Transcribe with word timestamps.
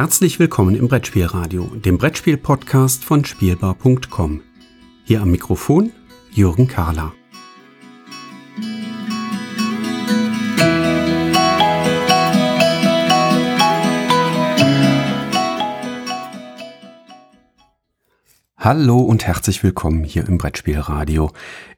Herzlich 0.00 0.38
willkommen 0.38 0.76
im 0.76 0.88
Brettspielradio, 0.88 1.64
dem 1.74 1.98
Brettspiel-Podcast 1.98 3.04
von 3.04 3.22
Spielbar.com. 3.22 4.40
Hier 5.04 5.20
am 5.20 5.30
Mikrofon 5.30 5.92
Jürgen 6.30 6.68
Kahler. 6.68 7.12
Hallo 18.56 19.00
und 19.00 19.26
herzlich 19.26 19.62
willkommen 19.62 20.04
hier 20.04 20.26
im 20.26 20.38
Brettspielradio. 20.38 21.30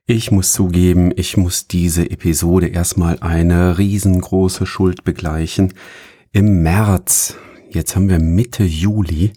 Ich 0.06 0.30
muss 0.30 0.52
zugeben, 0.52 1.10
ich 1.16 1.36
muss 1.36 1.66
diese 1.66 2.08
Episode 2.08 2.68
erstmal 2.68 3.18
eine 3.18 3.78
riesengroße 3.78 4.64
Schuld 4.64 5.02
begleichen. 5.02 5.74
Im 6.30 6.62
März 6.62 7.36
Jetzt 7.74 7.96
haben 7.96 8.10
wir 8.10 8.18
Mitte 8.18 8.64
Juli. 8.64 9.32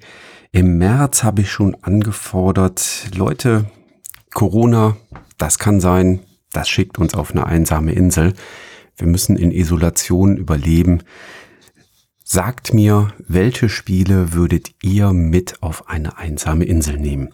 Im 0.51 0.77
März 0.77 1.23
habe 1.23 1.39
ich 1.39 1.49
schon 1.49 1.73
angefordert, 1.81 3.07
Leute, 3.15 3.71
Corona, 4.33 4.97
das 5.37 5.57
kann 5.57 5.79
sein, 5.79 6.19
das 6.51 6.67
schickt 6.67 6.97
uns 6.97 7.13
auf 7.13 7.31
eine 7.31 7.45
einsame 7.45 7.93
Insel. 7.93 8.33
Wir 8.97 9.07
müssen 9.07 9.37
in 9.37 9.51
Isolation 9.51 10.35
überleben. 10.35 11.03
Sagt 12.25 12.73
mir, 12.73 13.13
welche 13.25 13.69
Spiele 13.69 14.33
würdet 14.33 14.71
ihr 14.83 15.13
mit 15.13 15.63
auf 15.63 15.87
eine 15.87 16.17
einsame 16.17 16.65
Insel 16.65 16.97
nehmen? 16.97 17.33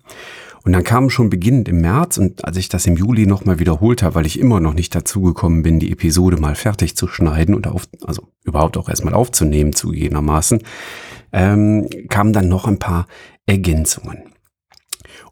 Und 0.63 0.73
dann 0.73 0.83
kam 0.83 1.09
schon 1.09 1.29
beginnend 1.29 1.67
im 1.69 1.81
März 1.81 2.17
und 2.17 2.45
als 2.45 2.57
ich 2.57 2.69
das 2.69 2.85
im 2.85 2.95
Juli 2.95 3.25
nochmal 3.25 3.59
wiederholt 3.59 4.03
habe, 4.03 4.15
weil 4.15 4.25
ich 4.25 4.39
immer 4.39 4.59
noch 4.59 4.73
nicht 4.73 4.93
dazu 4.93 5.21
gekommen 5.21 5.63
bin, 5.63 5.79
die 5.79 5.91
Episode 5.91 6.37
mal 6.37 6.55
fertig 6.55 6.95
zu 6.95 7.07
schneiden 7.07 7.55
und 7.55 7.67
auf, 7.67 7.87
also 8.05 8.27
überhaupt 8.43 8.77
auch 8.77 8.89
erstmal 8.89 9.13
aufzunehmen, 9.13 9.73
zugegebenermaßen, 9.73 10.61
ähm, 11.33 11.87
kamen 12.09 12.33
dann 12.33 12.47
noch 12.47 12.67
ein 12.67 12.79
paar 12.79 13.07
Ergänzungen. 13.45 14.23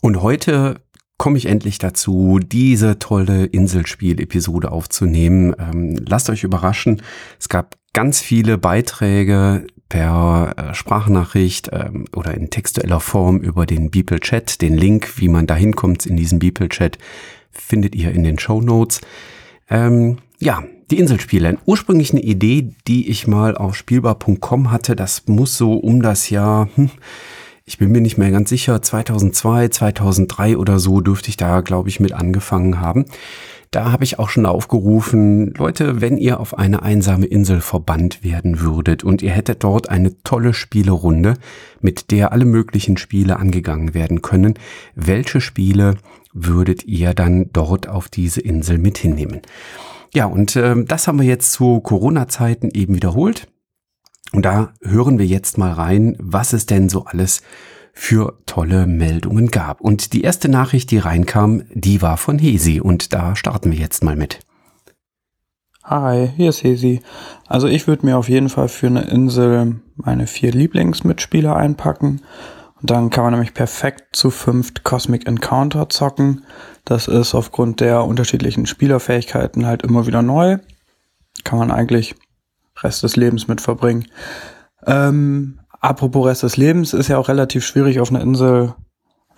Und 0.01 0.21
heute 0.21 0.81
komme 1.17 1.37
ich 1.37 1.45
endlich 1.45 1.77
dazu, 1.77 2.39
diese 2.39 2.97
tolle 2.97 3.45
Inselspiel-Episode 3.45 4.71
aufzunehmen. 4.71 5.53
Ähm, 5.59 5.97
lasst 6.07 6.29
euch 6.29 6.43
überraschen. 6.43 7.01
Es 7.37 7.49
gab 7.49 7.75
ganz 7.93 8.21
viele 8.21 8.57
Beiträge 8.57 9.67
per 9.89 10.53
äh, 10.55 10.73
Sprachnachricht 10.73 11.69
ähm, 11.73 12.05
oder 12.15 12.35
in 12.35 12.49
textueller 12.49 12.99
Form 12.99 13.39
über 13.39 13.65
den 13.65 13.89
Beeple 13.89 14.19
Chat. 14.19 14.61
Den 14.61 14.77
Link, 14.77 15.17
wie 15.17 15.27
man 15.27 15.47
da 15.47 15.55
hinkommt 15.55 16.05
in 16.05 16.15
diesen 16.15 16.39
Beeple 16.39 16.69
Chat, 16.69 16.97
findet 17.51 17.95
ihr 17.95 18.11
in 18.11 18.23
den 18.23 18.39
Show 18.39 18.61
Notes. 18.61 19.01
Ähm, 19.69 20.19
ja, 20.39 20.63
die 20.91 20.99
Inselspiele. 20.99 21.57
Ursprünglich 21.65 22.11
eine 22.11 22.21
Idee, 22.21 22.73
die 22.87 23.09
ich 23.09 23.27
mal 23.27 23.55
auf 23.55 23.75
spielbar.com 23.75 24.71
hatte. 24.71 24.95
Das 24.95 25.27
muss 25.27 25.57
so 25.57 25.73
um 25.73 26.01
das 26.01 26.29
Jahr, 26.29 26.69
hm, 26.75 26.89
ich 27.65 27.77
bin 27.77 27.91
mir 27.91 28.01
nicht 28.01 28.17
mehr 28.17 28.31
ganz 28.31 28.49
sicher, 28.49 28.81
2002, 28.81 29.67
2003 29.69 30.57
oder 30.57 30.79
so 30.79 31.01
dürfte 31.01 31.29
ich 31.29 31.37
da, 31.37 31.61
glaube 31.61 31.89
ich, 31.89 31.99
mit 31.99 32.13
angefangen 32.13 32.79
haben. 32.79 33.05
Da 33.71 33.91
habe 33.91 34.03
ich 34.03 34.17
auch 34.17 34.29
schon 34.29 34.47
aufgerufen, 34.47 35.53
Leute, 35.53 36.01
wenn 36.01 36.17
ihr 36.17 36.39
auf 36.39 36.57
eine 36.57 36.81
einsame 36.81 37.27
Insel 37.27 37.61
verbannt 37.61 38.23
werden 38.23 38.61
würdet 38.61 39.03
und 39.03 39.21
ihr 39.21 39.29
hättet 39.29 39.63
dort 39.63 39.89
eine 39.89 40.23
tolle 40.23 40.55
Spielerunde, 40.55 41.35
mit 41.79 42.09
der 42.09 42.31
alle 42.31 42.45
möglichen 42.45 42.97
Spiele 42.97 43.37
angegangen 43.37 43.93
werden 43.93 44.23
können, 44.23 44.55
welche 44.95 45.39
Spiele 45.39 45.97
würdet 46.33 46.85
ihr 46.85 47.13
dann 47.13 47.51
dort 47.53 47.87
auf 47.87 48.09
diese 48.09 48.41
Insel 48.41 48.79
mit 48.79 48.97
hinnehmen? 48.97 49.41
Ja, 50.15 50.25
und 50.25 50.55
äh, 50.55 50.83
das 50.83 51.07
haben 51.07 51.19
wir 51.19 51.27
jetzt 51.27 51.51
zu 51.51 51.79
Corona-Zeiten 51.79 52.71
eben 52.71 52.95
wiederholt. 52.95 53.47
Und 54.31 54.45
da 54.45 54.73
hören 54.81 55.19
wir 55.19 55.27
jetzt 55.27 55.59
mal 55.59 55.73
rein, 55.73 56.15
was 56.19 56.53
es 56.53 56.65
denn 56.65 56.89
so 56.89 57.05
alles 57.05 57.41
für 57.99 58.39
tolle 58.45 58.87
Meldungen 58.87 59.51
gab. 59.51 59.81
Und 59.81 60.13
die 60.13 60.21
erste 60.21 60.47
Nachricht, 60.47 60.89
die 60.89 60.99
reinkam, 60.99 61.63
die 61.73 62.01
war 62.01 62.15
von 62.15 62.39
Hesi 62.39 62.79
und 62.79 63.13
da 63.13 63.35
starten 63.35 63.73
wir 63.73 63.77
jetzt 63.77 64.05
mal 64.05 64.15
mit. 64.15 64.39
Hi, 65.83 66.29
hier 66.37 66.49
ist 66.49 66.63
Hesi. 66.63 67.01
Also 67.45 67.67
ich 67.67 67.87
würde 67.87 68.05
mir 68.05 68.17
auf 68.17 68.29
jeden 68.29 68.47
Fall 68.47 68.69
für 68.69 68.87
eine 68.87 69.01
Insel 69.01 69.81
meine 69.95 70.27
vier 70.27 70.51
Lieblingsmitspieler 70.51 71.55
einpacken. 71.55 72.21
Und 72.81 72.89
dann 72.89 73.09
kann 73.09 73.25
man 73.25 73.33
nämlich 73.33 73.53
perfekt 73.53 74.15
zu 74.15 74.31
fünft 74.31 74.85
Cosmic 74.85 75.27
Encounter 75.27 75.89
zocken. 75.89 76.45
Das 76.85 77.09
ist 77.09 77.35
aufgrund 77.35 77.81
der 77.81 78.05
unterschiedlichen 78.05 78.65
Spielerfähigkeiten 78.65 79.65
halt 79.65 79.83
immer 79.83 80.07
wieder 80.07 80.21
neu. 80.21 80.57
Kann 81.43 81.59
man 81.59 81.69
eigentlich 81.69 82.15
Rest 82.77 83.03
des 83.03 83.17
Lebens 83.17 83.49
mit 83.49 83.59
verbringen. 83.59 84.07
Ähm, 84.87 85.58
Apropos 85.79 86.25
Rest 86.25 86.43
des 86.43 86.57
Lebens, 86.57 86.93
ist 86.93 87.07
ja 87.07 87.17
auch 87.17 87.29
relativ 87.29 87.65
schwierig 87.65 87.99
auf 87.99 88.09
einer 88.09 88.21
Insel 88.21 88.73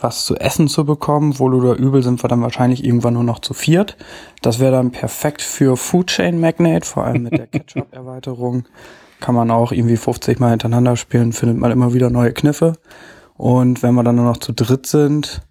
was 0.04 0.26
zu 0.26 0.36
essen 0.36 0.68
zu 0.68 0.86
bekommen. 0.86 1.40
Wohl 1.40 1.54
oder 1.54 1.76
übel 1.76 2.04
sind 2.04 2.24
wir 2.24 2.28
dann 2.28 2.42
wahrscheinlich 2.42 2.84
irgendwann 2.84 3.14
nur 3.14 3.24
noch 3.24 3.40
zu 3.40 3.54
viert. 3.54 3.98
Das 4.42 4.60
wäre 4.60 4.72
dann 4.72 4.92
perfekt 4.92 5.42
für 5.42 5.78
Food 5.78 6.08
Chain 6.08 6.40
Magnate, 6.40 6.86
vor 6.86 7.06
allem 7.06 7.24
mit 7.24 7.34
der 7.34 7.48
Ketchup-Erweiterung. 7.52 8.66
Kann 9.20 9.36
man 9.36 9.52
auch 9.52 9.72
irgendwie 9.72 9.98
50 9.98 10.40
Mal 10.40 10.50
hintereinander 10.50 10.96
spielen, 10.96 11.34
findet 11.34 11.58
man 11.58 11.72
immer 11.72 11.94
wieder 11.94 12.10
neue 12.10 12.34
Kniffe. 12.34 12.74
Und 13.38 13.84
wenn 13.84 13.94
wir 13.94 14.04
dann 14.04 14.16
nur 14.16 14.26
noch 14.26 14.38
zu 14.38 14.52
dritt 14.52 14.88
sind, 14.88 15.42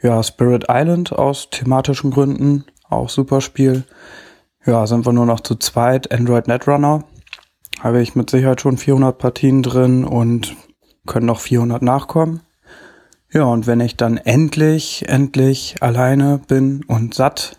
ja, 0.00 0.22
Spirit 0.22 0.66
Island 0.68 1.12
aus 1.12 1.50
thematischen 1.50 2.12
Gründen, 2.12 2.64
auch 2.88 3.08
super 3.08 3.40
Spiel. 3.40 3.84
Ja, 4.64 4.86
sind 4.86 5.06
wir 5.06 5.12
nur 5.12 5.26
noch 5.26 5.40
zu 5.40 5.56
zweit, 5.56 6.12
Android 6.12 6.46
Netrunner 6.46 7.04
habe 7.80 8.00
ich 8.00 8.14
mit 8.14 8.30
Sicherheit 8.30 8.60
schon 8.60 8.76
400 8.76 9.18
Partien 9.18 9.62
drin 9.62 10.04
und 10.04 10.56
können 11.06 11.26
noch 11.26 11.40
400 11.40 11.82
nachkommen. 11.82 12.40
Ja, 13.32 13.44
und 13.44 13.66
wenn 13.66 13.80
ich 13.80 13.96
dann 13.96 14.16
endlich, 14.16 15.08
endlich 15.08 15.76
alleine 15.80 16.40
bin 16.48 16.84
und 16.84 17.14
satt, 17.14 17.58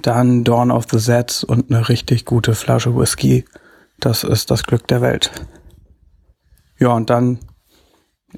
dann 0.00 0.44
Dawn 0.44 0.70
of 0.70 0.86
the 0.90 0.98
Sets 0.98 1.44
und 1.44 1.70
eine 1.70 1.88
richtig 1.88 2.24
gute 2.24 2.54
Flasche 2.54 2.96
Whisky. 2.96 3.44
Das 3.98 4.24
ist 4.24 4.50
das 4.50 4.64
Glück 4.64 4.86
der 4.88 5.00
Welt. 5.00 5.30
Ja, 6.78 6.88
und 6.88 7.10
dann 7.10 7.40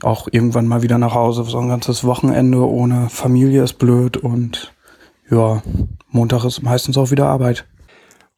auch 0.03 0.29
irgendwann 0.31 0.67
mal 0.67 0.83
wieder 0.83 0.99
nach 0.99 1.15
Hause. 1.15 1.45
So 1.45 1.59
ein 1.59 1.69
ganzes 1.69 2.05
Wochenende 2.05 2.67
ohne 2.69 3.09
Familie 3.09 3.63
ist 3.63 3.75
blöd 3.75 4.17
und 4.17 4.73
ja, 5.31 5.63
Montag 6.11 6.45
ist 6.45 6.63
meistens 6.63 6.99
auch 6.99 7.11
wieder 7.11 7.27
Arbeit. 7.27 7.67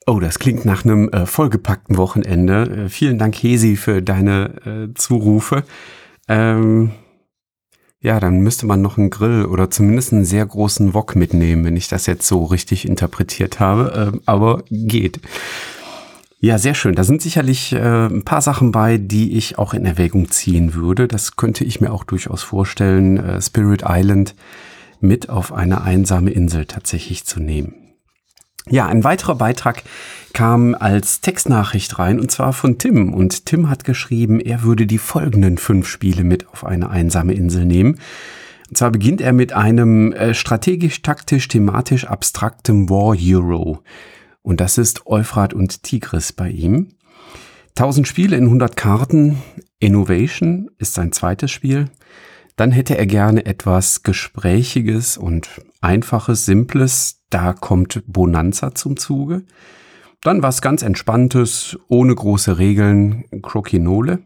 Oh, 0.08 0.20
das 0.20 0.38
klingt 0.38 0.64
nach 0.64 0.84
einem 0.84 1.08
äh, 1.08 1.26
vollgepackten 1.26 1.96
Wochenende. 1.96 2.84
Äh, 2.84 2.88
vielen 2.88 3.18
Dank, 3.18 3.34
Hesi, 3.34 3.74
für 3.74 4.02
deine 4.02 4.54
äh, 4.64 4.94
Zurufe. 4.94 5.64
Ähm, 6.28 6.92
ja, 8.00 8.20
dann 8.20 8.38
müsste 8.38 8.66
man 8.66 8.82
noch 8.82 8.98
einen 8.98 9.10
Grill 9.10 9.46
oder 9.46 9.68
zumindest 9.68 10.12
einen 10.12 10.24
sehr 10.24 10.46
großen 10.46 10.94
Wok 10.94 11.16
mitnehmen, 11.16 11.64
wenn 11.64 11.76
ich 11.76 11.88
das 11.88 12.06
jetzt 12.06 12.28
so 12.28 12.44
richtig 12.44 12.86
interpretiert 12.86 13.58
habe. 13.58 14.12
Ähm, 14.14 14.20
aber 14.26 14.62
geht. 14.70 15.18
Ja, 16.38 16.58
sehr 16.58 16.74
schön. 16.74 16.94
Da 16.94 17.02
sind 17.02 17.20
sicherlich 17.20 17.72
äh, 17.72 18.06
ein 18.06 18.22
paar 18.22 18.42
Sachen 18.42 18.70
bei, 18.70 18.98
die 18.98 19.36
ich 19.36 19.58
auch 19.58 19.74
in 19.74 19.86
Erwägung 19.86 20.30
ziehen 20.30 20.74
würde. 20.74 21.08
Das 21.08 21.34
könnte 21.34 21.64
ich 21.64 21.80
mir 21.80 21.92
auch 21.92 22.04
durchaus 22.04 22.44
vorstellen, 22.44 23.16
äh, 23.16 23.42
Spirit 23.42 23.82
Island 23.84 24.36
mit 25.00 25.30
auf 25.30 25.52
eine 25.52 25.82
einsame 25.82 26.30
Insel 26.30 26.66
tatsächlich 26.66 27.24
zu 27.24 27.40
nehmen. 27.40 27.85
Ja, 28.68 28.86
ein 28.86 29.04
weiterer 29.04 29.36
Beitrag 29.36 29.84
kam 30.32 30.74
als 30.74 31.20
Textnachricht 31.20 32.00
rein 32.00 32.18
und 32.18 32.32
zwar 32.32 32.52
von 32.52 32.78
Tim. 32.78 33.14
Und 33.14 33.46
Tim 33.46 33.70
hat 33.70 33.84
geschrieben, 33.84 34.40
er 34.40 34.64
würde 34.64 34.86
die 34.86 34.98
folgenden 34.98 35.56
fünf 35.56 35.88
Spiele 35.88 36.24
mit 36.24 36.48
auf 36.48 36.66
eine 36.66 36.90
einsame 36.90 37.34
Insel 37.34 37.64
nehmen. 37.64 38.00
Und 38.68 38.76
zwar 38.76 38.90
beginnt 38.90 39.20
er 39.20 39.32
mit 39.32 39.52
einem 39.52 40.12
äh, 40.12 40.34
strategisch-taktisch-thematisch 40.34 42.06
abstraktem 42.06 42.90
War 42.90 43.14
Hero. 43.14 43.82
Und 44.42 44.60
das 44.60 44.78
ist 44.78 45.06
Euphrat 45.06 45.54
und 45.54 45.84
Tigris 45.84 46.32
bei 46.32 46.50
ihm. 46.50 46.88
1000 47.76 48.08
Spiele 48.08 48.36
in 48.36 48.44
100 48.44 48.76
Karten. 48.76 49.42
Innovation 49.78 50.70
ist 50.78 50.94
sein 50.94 51.12
zweites 51.12 51.52
Spiel. 51.52 51.88
Dann 52.56 52.72
hätte 52.72 52.98
er 52.98 53.06
gerne 53.06 53.46
etwas 53.46 54.02
Gesprächiges 54.02 55.16
und 55.16 55.48
Einfaches, 55.80 56.46
Simples. 56.46 57.15
Da 57.30 57.52
kommt 57.52 58.02
Bonanza 58.06 58.74
zum 58.74 58.96
Zuge. 58.96 59.44
Dann 60.22 60.42
was 60.42 60.62
ganz 60.62 60.82
Entspanntes, 60.82 61.78
ohne 61.88 62.14
große 62.14 62.58
Regeln, 62.58 63.24
Crokinole. 63.42 64.20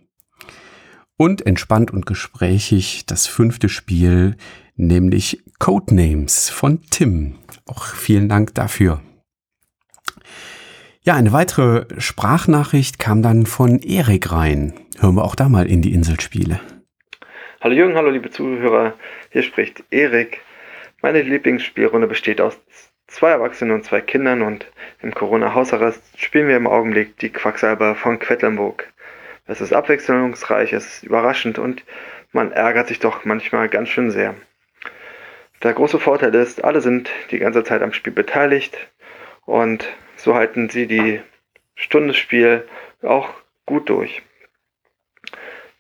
Und 1.17 1.47
entspannt 1.47 1.91
und 1.91 2.06
gesprächig 2.06 3.05
das 3.06 3.26
fünfte 3.26 3.69
Spiel, 3.69 4.37
nämlich 4.76 5.43
Codenames 5.58 6.49
von 6.49 6.81
Tim. 6.91 7.37
Auch 7.67 7.85
vielen 7.85 8.29
Dank 8.29 8.55
dafür. 8.55 9.02
Ja, 11.02 11.14
eine 11.14 11.32
weitere 11.32 11.87
Sprachnachricht 11.99 12.99
kam 12.99 13.23
dann 13.23 13.47
von 13.47 13.81
Erik 13.81 14.32
rein. 14.32 14.75
Hören 14.99 15.14
wir 15.14 15.25
auch 15.25 15.35
da 15.35 15.49
mal 15.49 15.67
in 15.67 15.82
die 15.82 15.93
Inselspiele. 15.93 16.61
Hallo 17.61 17.75
Jürgen, 17.75 17.94
hallo 17.94 18.11
liebe 18.11 18.31
Zuhörer, 18.31 18.94
hier 19.31 19.43
spricht 19.43 19.85
Erik. 19.91 20.41
Meine 21.02 21.23
Lieblingsspielrunde 21.23 22.06
besteht 22.06 22.41
aus 22.41 22.58
zwei 23.11 23.31
Erwachsenen 23.31 23.73
und 23.73 23.85
zwei 23.85 24.01
Kindern 24.01 24.43
und 24.43 24.67
im 25.03 25.12
Corona-Hausarrest 25.12 26.19
spielen 26.19 26.49
wir 26.49 26.57
im 26.57 26.67
Augenblick 26.67 27.19
die 27.19 27.31
Quacksalber 27.31 27.95
von 27.95 28.19
Quedlinburg. 28.19 28.91
Es 29.47 29.61
ist 29.61 29.73
abwechslungsreich, 29.73 30.73
es 30.73 30.87
ist 30.87 31.03
überraschend 31.03 31.59
und 31.59 31.85
man 32.33 32.53
ärgert 32.53 32.89
sich 32.89 33.01
doch 33.01 33.25
manchmal 33.25 33.69
ganz 33.69 33.89
schön 33.89 34.11
sehr. 34.11 34.37
Der 35.62 35.73
große 35.73 35.99
Vorteil 35.99 36.35
ist, 36.35 36.65
alle 36.65 36.81
sind 36.81 37.11
die 37.31 37.39
ganze 37.39 37.65
Zeit 37.65 37.83
am 37.83 37.93
Spiel 37.93 38.12
beteiligt 38.12 38.79
und 39.45 39.87
so 40.17 40.35
halten 40.35 40.69
sie 40.71 40.87
die 40.87 41.21
Stunde 41.75 42.15
Spiel 42.15 42.67
auch 43.03 43.31
gut 43.67 43.89
durch. 43.89 44.23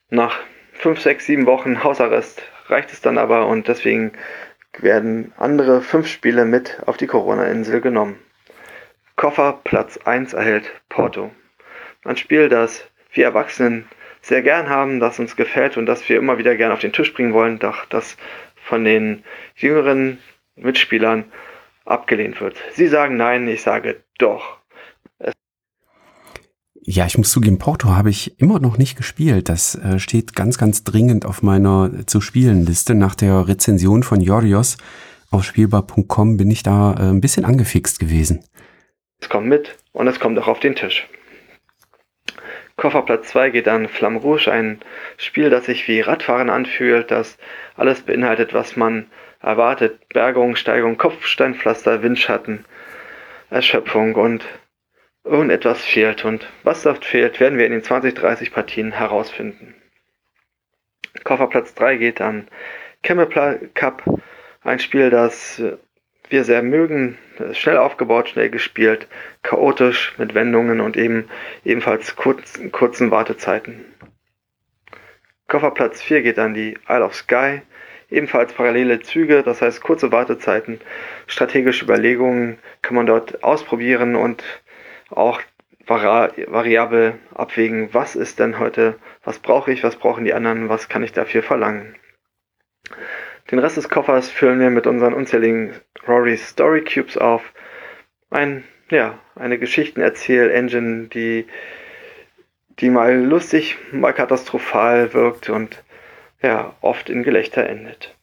Nach 0.08 0.40
5, 0.74 1.00
6, 1.00 1.26
7 1.26 1.46
Wochen 1.46 1.84
Hausarrest 1.84 2.42
reicht 2.66 2.92
es 2.92 3.00
dann 3.00 3.18
aber 3.18 3.46
und 3.46 3.68
deswegen 3.68 4.12
werden 4.78 5.32
andere 5.36 5.82
5 5.82 6.06
Spiele 6.06 6.44
mit 6.44 6.80
auf 6.86 6.96
die 6.96 7.06
Corona-Insel 7.06 7.80
genommen. 7.80 8.18
Koffer 9.16 9.60
Platz 9.64 9.98
1 9.98 10.32
erhält 10.32 10.70
Porto. 10.88 11.30
Ein 12.04 12.16
Spiel, 12.16 12.48
das 12.48 12.88
wir 13.12 13.24
Erwachsenen 13.24 13.86
sehr 14.22 14.42
gern 14.42 14.68
haben, 14.68 15.00
das 15.00 15.18
uns 15.18 15.36
gefällt 15.36 15.76
und 15.76 15.86
das 15.86 16.08
wir 16.08 16.16
immer 16.16 16.38
wieder 16.38 16.56
gern 16.56 16.72
auf 16.72 16.80
den 16.80 16.92
Tisch 16.92 17.12
bringen 17.12 17.32
wollen, 17.32 17.58
doch 17.58 17.84
das 17.86 18.16
von 18.56 18.84
den 18.84 19.24
jüngeren 19.56 20.18
Mitspielern 20.56 21.24
abgelehnt 21.84 22.40
wird. 22.40 22.56
Sie 22.72 22.86
sagen 22.86 23.16
nein, 23.16 23.48
ich 23.48 23.62
sage 23.62 24.02
doch. 24.18 24.59
Ja, 26.92 27.06
ich 27.06 27.16
muss 27.16 27.30
zugeben, 27.30 27.60
Porto 27.60 27.90
habe 27.90 28.10
ich 28.10 28.40
immer 28.40 28.58
noch 28.58 28.76
nicht 28.76 28.96
gespielt. 28.96 29.48
Das 29.48 29.76
äh, 29.76 30.00
steht 30.00 30.34
ganz, 30.34 30.58
ganz 30.58 30.82
dringend 30.82 31.24
auf 31.24 31.40
meiner 31.40 31.88
zu 32.06 32.20
spielen 32.20 32.66
Liste. 32.66 32.96
Nach 32.96 33.14
der 33.14 33.46
Rezension 33.46 34.02
von 34.02 34.20
Jorios 34.20 34.76
auf 35.30 35.44
spielbar.com 35.44 36.36
bin 36.36 36.50
ich 36.50 36.64
da 36.64 36.94
äh, 36.94 37.02
ein 37.10 37.20
bisschen 37.20 37.44
angefixt 37.44 38.00
gewesen. 38.00 38.44
Es 39.20 39.28
kommt 39.28 39.46
mit 39.46 39.76
und 39.92 40.08
es 40.08 40.18
kommt 40.18 40.36
auch 40.40 40.48
auf 40.48 40.58
den 40.58 40.74
Tisch. 40.74 41.06
Kofferplatz 42.74 43.28
2 43.28 43.50
geht 43.50 43.68
an 43.68 43.86
Flamme 43.86 44.18
Rouge, 44.18 44.50
ein 44.50 44.80
Spiel, 45.16 45.48
das 45.48 45.66
sich 45.66 45.86
wie 45.86 46.00
Radfahren 46.00 46.50
anfühlt, 46.50 47.12
das 47.12 47.38
alles 47.76 48.00
beinhaltet, 48.00 48.52
was 48.52 48.74
man 48.74 49.06
erwartet. 49.40 50.08
Bergung, 50.08 50.56
Steigung, 50.56 50.98
Kopfsteinpflaster, 50.98 52.02
Windschatten, 52.02 52.64
Erschöpfung 53.48 54.16
und 54.16 54.44
irgendetwas 55.24 55.84
fehlt. 55.84 56.24
Und 56.24 56.48
was 56.62 56.82
dort 56.82 57.04
fehlt, 57.04 57.40
werden 57.40 57.58
wir 57.58 57.66
in 57.66 57.72
den 57.72 57.82
20, 57.82 58.14
30 58.14 58.52
Partien 58.52 58.92
herausfinden. 58.92 59.74
Kofferplatz 61.24 61.74
3 61.74 61.96
geht 61.96 62.20
an 62.20 62.48
Camel 63.02 63.70
Cup, 63.74 64.02
ein 64.62 64.78
Spiel, 64.78 65.10
das 65.10 65.62
wir 66.28 66.44
sehr 66.44 66.62
mögen. 66.62 67.18
Schnell 67.52 67.78
aufgebaut, 67.78 68.28
schnell 68.28 68.50
gespielt, 68.50 69.08
chaotisch 69.42 70.14
mit 70.18 70.34
Wendungen 70.34 70.80
und 70.80 70.96
eben 70.96 71.28
ebenfalls 71.64 72.16
kurz, 72.16 72.60
kurzen 72.70 73.10
Wartezeiten. 73.10 73.84
Kofferplatz 75.48 76.00
4 76.02 76.22
geht 76.22 76.38
an 76.38 76.54
die 76.54 76.78
Isle 76.88 77.04
of 77.04 77.14
Skye. 77.14 77.62
Ebenfalls 78.10 78.52
parallele 78.52 79.00
Züge, 79.00 79.42
das 79.42 79.62
heißt 79.62 79.82
kurze 79.82 80.10
Wartezeiten, 80.10 80.80
strategische 81.28 81.84
Überlegungen 81.84 82.58
kann 82.82 82.96
man 82.96 83.06
dort 83.06 83.44
ausprobieren 83.44 84.16
und 84.16 84.42
auch 85.10 85.40
vari 85.86 86.46
variabel 86.48 87.18
abwägen, 87.34 87.92
was 87.92 88.16
ist 88.16 88.38
denn 88.38 88.58
heute, 88.58 88.98
was 89.24 89.38
brauche 89.38 89.72
ich, 89.72 89.82
was 89.82 89.96
brauchen 89.96 90.24
die 90.24 90.34
anderen, 90.34 90.68
was 90.68 90.88
kann 90.88 91.02
ich 91.02 91.12
dafür 91.12 91.42
verlangen. 91.42 91.96
Den 93.50 93.58
Rest 93.58 93.76
des 93.76 93.88
Koffers 93.88 94.30
füllen 94.30 94.60
wir 94.60 94.70
mit 94.70 94.86
unseren 94.86 95.14
unzähligen 95.14 95.74
Rory 96.06 96.36
Story 96.36 96.84
Cubes 96.84 97.16
auf. 97.16 97.52
Ein, 98.30 98.64
ja, 98.90 99.18
eine 99.34 99.58
Geschichtenerzähl-Engine, 99.58 101.08
die, 101.08 101.46
die 102.78 102.90
mal 102.90 103.20
lustig, 103.20 103.76
mal 103.90 104.12
katastrophal 104.12 105.12
wirkt 105.14 105.50
und 105.50 105.82
ja, 106.42 106.76
oft 106.80 107.10
in 107.10 107.22
Gelächter 107.22 107.66
endet. 107.66 108.16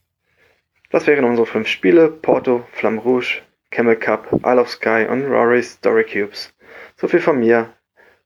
Das 0.90 1.06
wären 1.06 1.26
unsere 1.26 1.46
fünf 1.46 1.68
Spiele: 1.68 2.10
Porto, 2.10 2.66
Flamme 2.72 3.02
Rouge, 3.02 3.42
Camel 3.72 3.98
Cup, 3.98 4.32
Isle 4.46 4.62
of 4.62 4.70
Sky 4.70 5.06
und 5.10 5.26
Rory's 5.26 5.74
Story 5.74 6.06
Cubes. 6.06 6.54
So 7.00 7.08
viel 7.08 7.22
von 7.22 7.40
mir. 7.40 7.74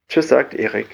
Tschüss, 0.08 0.30
sagt 0.30 0.54
Erik. 0.54 0.88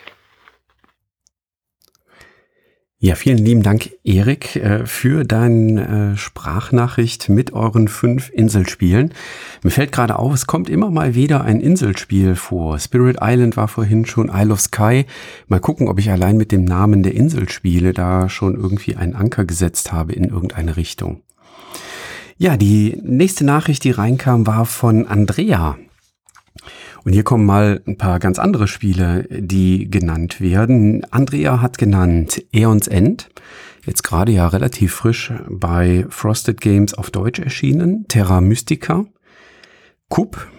Ja, 3.00 3.14
vielen 3.14 3.38
lieben 3.38 3.62
Dank, 3.62 3.92
Erik, 4.04 4.56
äh, 4.56 4.88
für 4.88 5.24
deine 5.24 6.14
äh, 6.14 6.18
Sprachnachricht 6.18 7.30
mit 7.30 7.54
euren 7.54 7.88
fünf 7.88 8.32
Inselspielen. 8.32 9.14
Mir 9.62 9.70
fällt 9.70 9.92
gerade 9.92 10.18
auf, 10.18 10.34
es 10.34 10.48
kommt 10.48 10.68
immer 10.68 10.90
mal 10.90 11.14
wieder 11.14 11.44
ein 11.44 11.62
Inselspiel 11.62 12.34
vor. 12.34 12.80
Spirit 12.80 13.18
Island 13.22 13.56
war 13.56 13.68
vorhin 13.68 14.08
schon 14.08 14.32
Isle 14.34 14.52
of 14.52 14.62
Sky. 14.62 15.06
Mal 15.48 15.60
gucken, 15.60 15.90
ob 15.90 16.00
ich 16.00 16.10
allein 16.10 16.38
mit 16.38 16.52
dem 16.52 16.66
Namen 16.66 17.04
der 17.04 17.14
Inselspiele 17.14 17.94
da 17.94 18.30
schon 18.30 18.56
irgendwie 18.56 18.96
einen 18.96 19.14
Anker 19.14 19.46
gesetzt 19.46 19.94
habe 19.94 20.14
in 20.14 20.24
irgendeine 20.24 20.76
Richtung. 20.76 21.22
Ja, 22.40 22.58
die 22.58 23.00
nächste 23.04 23.46
Nachricht, 23.46 23.84
die 23.84 23.92
reinkam, 23.92 24.48
war 24.48 24.66
von 24.66 25.06
Andrea. 25.06 25.78
Und 27.08 27.14
hier 27.14 27.24
kommen 27.24 27.46
mal 27.46 27.82
ein 27.88 27.98
paar 27.98 28.20
ganz 28.20 28.38
andere 28.38 28.68
Spiele, 28.68 29.30
die 29.30 29.90
genannt 29.90 30.42
werden. 30.42 31.06
Andrea 31.10 31.62
hat 31.62 31.78
genannt 31.78 32.44
Aeons 32.54 32.90
End, 32.90 33.30
jetzt 33.86 34.04
gerade 34.04 34.34
ja 34.34 34.46
relativ 34.46 34.94
frisch 34.94 35.32
bei 35.50 36.06
Frosted 36.10 36.60
Games 36.60 36.94
auf 36.94 37.10
Deutsch 37.10 37.40
erschienen. 37.40 38.10
Terra 38.10 38.42
Mystica. 38.42 39.06
Kup, 40.10 40.50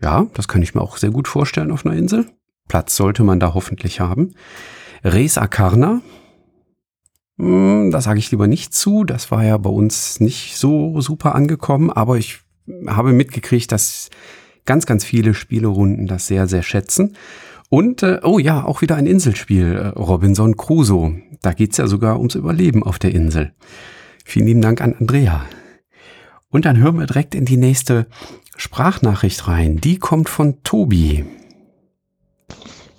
ja, 0.00 0.26
das 0.32 0.48
kann 0.48 0.62
ich 0.62 0.74
mir 0.74 0.80
auch 0.80 0.96
sehr 0.96 1.10
gut 1.10 1.28
vorstellen 1.28 1.70
auf 1.70 1.84
einer 1.84 1.96
Insel. 1.96 2.24
Platz 2.66 2.96
sollte 2.96 3.22
man 3.22 3.38
da 3.38 3.52
hoffentlich 3.52 4.00
haben. 4.00 4.32
Res 5.04 5.36
Acarna, 5.36 6.00
hm, 7.38 7.90
da 7.90 8.00
sage 8.00 8.20
ich 8.20 8.30
lieber 8.30 8.46
nicht 8.46 8.72
zu. 8.72 9.04
Das 9.04 9.30
war 9.30 9.44
ja 9.44 9.58
bei 9.58 9.68
uns 9.68 10.18
nicht 10.18 10.56
so 10.56 10.98
super 11.02 11.34
angekommen, 11.34 11.90
aber 11.90 12.16
ich 12.16 12.40
habe 12.86 13.12
mitgekriegt, 13.12 13.70
dass 13.70 14.08
ganz, 14.70 14.86
ganz 14.86 15.04
viele 15.04 15.34
Spielerunden 15.34 16.06
das 16.06 16.28
sehr, 16.28 16.46
sehr 16.46 16.62
schätzen. 16.62 17.16
Und, 17.70 18.04
äh, 18.04 18.20
oh 18.22 18.38
ja, 18.38 18.64
auch 18.64 18.82
wieder 18.82 18.94
ein 18.94 19.06
Inselspiel, 19.06 19.72
äh, 19.72 19.88
Robinson 19.98 20.56
Crusoe. 20.56 21.22
Da 21.42 21.54
geht's 21.54 21.78
ja 21.78 21.88
sogar 21.88 22.18
ums 22.18 22.36
Überleben 22.36 22.84
auf 22.84 23.00
der 23.00 23.12
Insel. 23.12 23.50
Vielen 24.24 24.46
lieben 24.46 24.62
Dank 24.62 24.80
an 24.80 24.94
Andrea. 24.94 25.44
Und 26.50 26.66
dann 26.66 26.78
hören 26.78 27.00
wir 27.00 27.06
direkt 27.08 27.34
in 27.34 27.46
die 27.46 27.56
nächste 27.56 28.06
Sprachnachricht 28.56 29.48
rein. 29.48 29.78
Die 29.78 29.98
kommt 29.98 30.28
von 30.28 30.62
Tobi. 30.62 31.24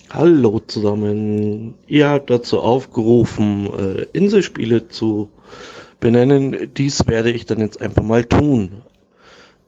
Hallo 0.09 0.59
zusammen. 0.59 1.75
Ihr 1.87 2.09
habt 2.09 2.30
dazu 2.30 2.59
aufgerufen, 2.59 3.69
äh, 3.80 4.07
Inselspiele 4.11 4.90
zu 4.90 5.30
benennen. 6.01 6.69
Dies 6.75 7.07
werde 7.07 7.31
ich 7.31 7.45
dann 7.45 7.59
jetzt 7.59 7.81
einfach 7.81 8.04
mal 8.04 8.25
tun. 8.25 8.81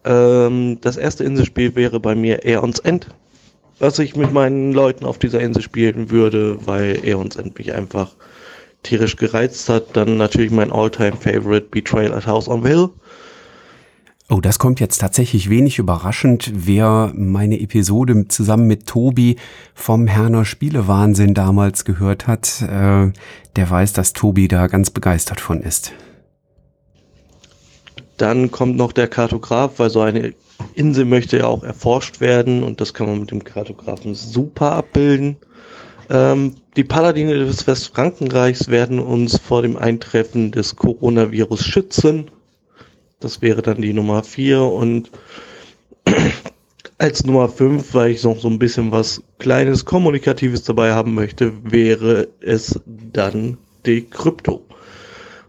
Ähm, 0.05 0.77
das 0.81 0.97
erste 0.97 1.23
Inselspiel 1.23 1.75
wäre 1.75 1.99
bei 1.99 2.15
mir 2.15 2.45
Aeons 2.45 2.79
End, 2.79 3.07
was 3.79 3.99
ich 3.99 4.15
mit 4.15 4.33
meinen 4.33 4.73
Leuten 4.73 5.05
auf 5.05 5.17
dieser 5.17 5.39
Insel 5.39 5.61
spielen 5.61 6.11
würde, 6.11 6.65
weil 6.65 6.99
Aeons 7.03 7.35
End 7.35 7.57
mich 7.57 7.73
einfach 7.73 8.15
tierisch 8.83 9.15
gereizt 9.15 9.69
hat. 9.69 9.95
Dann 9.95 10.17
natürlich 10.17 10.51
mein 10.51 10.71
Alltime 10.71 11.15
favorite 11.15 11.67
Betrayal 11.71 12.13
at 12.13 12.27
House 12.27 12.47
on 12.47 12.63
the 12.63 12.69
Hill. 12.69 12.89
Oh, 14.29 14.39
das 14.39 14.57
kommt 14.57 14.79
jetzt 14.79 14.99
tatsächlich 14.99 15.49
wenig 15.49 15.79
überraschend. 15.79 16.51
Wer 16.55 17.11
meine 17.13 17.59
Episode 17.59 18.27
zusammen 18.29 18.67
mit 18.67 18.87
Tobi 18.87 19.35
vom 19.75 20.07
Herner 20.07 20.45
Spielewahnsinn 20.45 21.33
damals 21.33 21.83
gehört 21.83 22.25
hat, 22.25 22.61
äh, 22.61 23.11
der 23.55 23.69
weiß, 23.69 23.93
dass 23.93 24.13
Tobi 24.13 24.47
da 24.47 24.67
ganz 24.67 24.91
begeistert 24.91 25.41
von 25.41 25.61
ist. 25.61 25.93
Dann 28.23 28.51
kommt 28.51 28.77
noch 28.77 28.93
der 28.93 29.09
Kartograf, 29.09 29.79
weil 29.79 29.89
so 29.89 29.99
eine 29.99 30.33
Insel 30.75 31.03
möchte 31.03 31.39
ja 31.39 31.47
auch 31.47 31.61
erforscht 31.61 32.21
werden 32.21 32.63
und 32.63 32.79
das 32.79 32.93
kann 32.93 33.07
man 33.07 33.19
mit 33.19 33.31
dem 33.31 33.43
Kartografen 33.43 34.15
super 34.15 34.71
abbilden. 34.71 35.35
Ähm, 36.09 36.55
die 36.77 36.85
Paladine 36.85 37.33
des 37.33 37.67
Westfrankenreichs 37.67 38.69
werden 38.69 38.99
uns 38.99 39.37
vor 39.37 39.61
dem 39.61 39.75
Eintreffen 39.75 40.53
des 40.53 40.77
Coronavirus 40.77 41.65
schützen. 41.65 42.31
Das 43.19 43.41
wäre 43.41 43.61
dann 43.61 43.81
die 43.81 43.91
Nummer 43.91 44.23
4 44.23 44.61
und 44.61 45.11
als 46.97 47.25
Nummer 47.25 47.49
5, 47.49 47.93
weil 47.93 48.11
ich 48.11 48.23
noch 48.23 48.39
so 48.39 48.47
ein 48.47 48.57
bisschen 48.57 48.93
was 48.93 49.21
Kleines, 49.37 49.83
Kommunikatives 49.83 50.63
dabei 50.63 50.93
haben 50.93 51.13
möchte, 51.13 51.51
wäre 51.69 52.29
es 52.39 52.79
dann 52.85 53.57
die 53.85 54.05
Krypto 54.05 54.61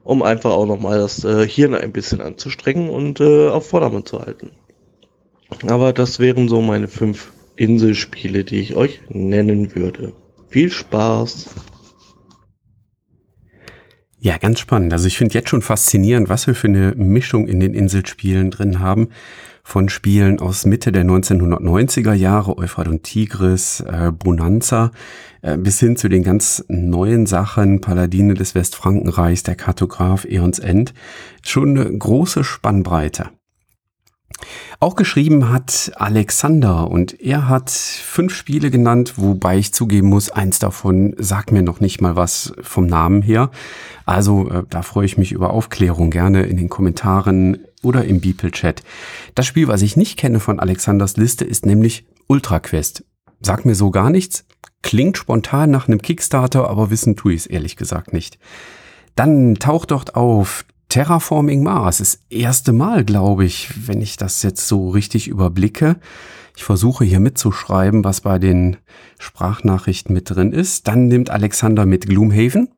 um 0.04 0.22
einfach 0.22 0.52
auch 0.52 0.66
nochmal 0.66 0.98
das 0.98 1.24
äh, 1.24 1.48
Hirn 1.48 1.74
ein 1.74 1.92
bisschen 1.92 2.20
anzustrengen 2.20 2.90
und 2.90 3.20
äh, 3.20 3.48
auf 3.48 3.68
Vordermann 3.68 4.04
zu 4.04 4.20
halten. 4.20 4.50
Aber 5.66 5.92
das 5.92 6.20
wären 6.20 6.48
so 6.48 6.60
meine 6.60 6.88
fünf 6.88 7.32
Inselspiele, 7.56 8.44
die 8.44 8.60
ich 8.60 8.76
euch 8.76 9.00
nennen 9.08 9.74
würde. 9.74 10.12
Viel 10.48 10.70
Spaß! 10.70 11.46
Ja, 14.18 14.38
ganz 14.38 14.58
spannend. 14.58 14.92
Also 14.92 15.06
ich 15.06 15.18
finde 15.18 15.34
jetzt 15.34 15.50
schon 15.50 15.60
faszinierend, 15.60 16.30
was 16.30 16.46
wir 16.46 16.54
für 16.54 16.68
eine 16.68 16.94
Mischung 16.96 17.46
in 17.46 17.60
den 17.60 17.74
Inselspielen 17.74 18.50
drin 18.50 18.80
haben. 18.80 19.10
Von 19.66 19.88
Spielen 19.88 20.40
aus 20.40 20.66
Mitte 20.66 20.92
der 20.92 21.04
1990er 21.04 22.12
Jahre, 22.12 22.58
Euphrat 22.58 22.86
und 22.86 23.02
Tigris, 23.02 23.80
äh, 23.80 24.12
Bonanza, 24.12 24.92
äh, 25.40 25.56
bis 25.56 25.80
hin 25.80 25.96
zu 25.96 26.08
den 26.08 26.22
ganz 26.22 26.64
neuen 26.68 27.24
Sachen, 27.24 27.80
Paladine 27.80 28.34
des 28.34 28.54
Westfrankenreichs, 28.54 29.42
der 29.42 29.56
Kartograf, 29.56 30.26
Eons 30.26 30.58
End. 30.58 30.92
Schon 31.42 31.78
eine 31.78 31.98
große 31.98 32.44
Spannbreite. 32.44 33.30
Auch 34.80 34.96
geschrieben 34.96 35.50
hat 35.50 35.92
Alexander 35.96 36.90
und 36.90 37.18
er 37.20 37.48
hat 37.48 37.70
fünf 37.70 38.34
Spiele 38.34 38.70
genannt, 38.70 39.14
wobei 39.16 39.56
ich 39.56 39.72
zugeben 39.72 40.08
muss, 40.08 40.30
eins 40.30 40.58
davon 40.58 41.14
sagt 41.18 41.52
mir 41.52 41.62
noch 41.62 41.80
nicht 41.80 42.00
mal 42.00 42.16
was 42.16 42.52
vom 42.60 42.86
Namen 42.86 43.22
her. 43.22 43.50
Also 44.04 44.48
äh, 44.50 44.62
da 44.68 44.82
freue 44.82 45.06
ich 45.06 45.16
mich 45.16 45.32
über 45.32 45.50
Aufklärung 45.50 46.10
gerne 46.10 46.42
in 46.42 46.58
den 46.58 46.68
Kommentaren 46.68 47.64
oder 47.84 48.04
im 48.04 48.20
Beeple-Chat. 48.20 48.82
Das 49.34 49.46
Spiel, 49.46 49.68
was 49.68 49.82
ich 49.82 49.96
nicht 49.96 50.18
kenne 50.18 50.40
von 50.40 50.60
Alexanders 50.60 51.16
Liste, 51.16 51.44
ist 51.44 51.66
nämlich 51.66 52.06
Ultra 52.26 52.60
Quest. 52.60 53.04
Sagt 53.40 53.66
mir 53.66 53.74
so 53.74 53.90
gar 53.90 54.10
nichts, 54.10 54.46
klingt 54.82 55.18
spontan 55.18 55.70
nach 55.70 55.88
einem 55.88 56.00
Kickstarter, 56.00 56.68
aber 56.68 56.90
wissen 56.90 57.16
tue 57.16 57.34
ich 57.34 57.40
es 57.40 57.46
ehrlich 57.46 57.76
gesagt 57.76 58.12
nicht. 58.12 58.38
Dann 59.16 59.56
taucht 59.56 59.90
dort 59.90 60.16
auf 60.16 60.64
Terraforming 60.88 61.62
Mars. 61.62 61.98
Das 61.98 62.20
erste 62.30 62.72
Mal, 62.72 63.04
glaube 63.04 63.44
ich, 63.44 63.88
wenn 63.88 64.00
ich 64.00 64.16
das 64.16 64.42
jetzt 64.42 64.68
so 64.68 64.90
richtig 64.90 65.28
überblicke. 65.28 65.96
Ich 66.56 66.64
versuche 66.64 67.04
hier 67.04 67.20
mitzuschreiben, 67.20 68.04
was 68.04 68.20
bei 68.20 68.38
den 68.38 68.76
Sprachnachrichten 69.18 70.14
mit 70.14 70.30
drin 70.30 70.52
ist. 70.52 70.86
Dann 70.86 71.08
nimmt 71.08 71.30
Alexander 71.30 71.84
mit 71.84 72.06
Gloomhaven. 72.06 72.68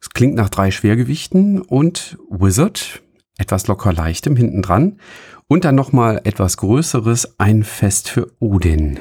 Es 0.00 0.10
klingt 0.10 0.34
nach 0.34 0.48
drei 0.48 0.70
Schwergewichten 0.70 1.60
und 1.60 2.18
Wizard, 2.30 3.02
etwas 3.40 3.66
locker 3.66 3.92
leichtem 3.92 4.36
hinten 4.36 4.62
dran. 4.62 4.98
Und 5.48 5.64
dann 5.64 5.74
nochmal 5.74 6.20
etwas 6.24 6.56
Größeres, 6.58 7.40
ein 7.40 7.64
Fest 7.64 8.08
für 8.08 8.30
Odin. 8.38 9.00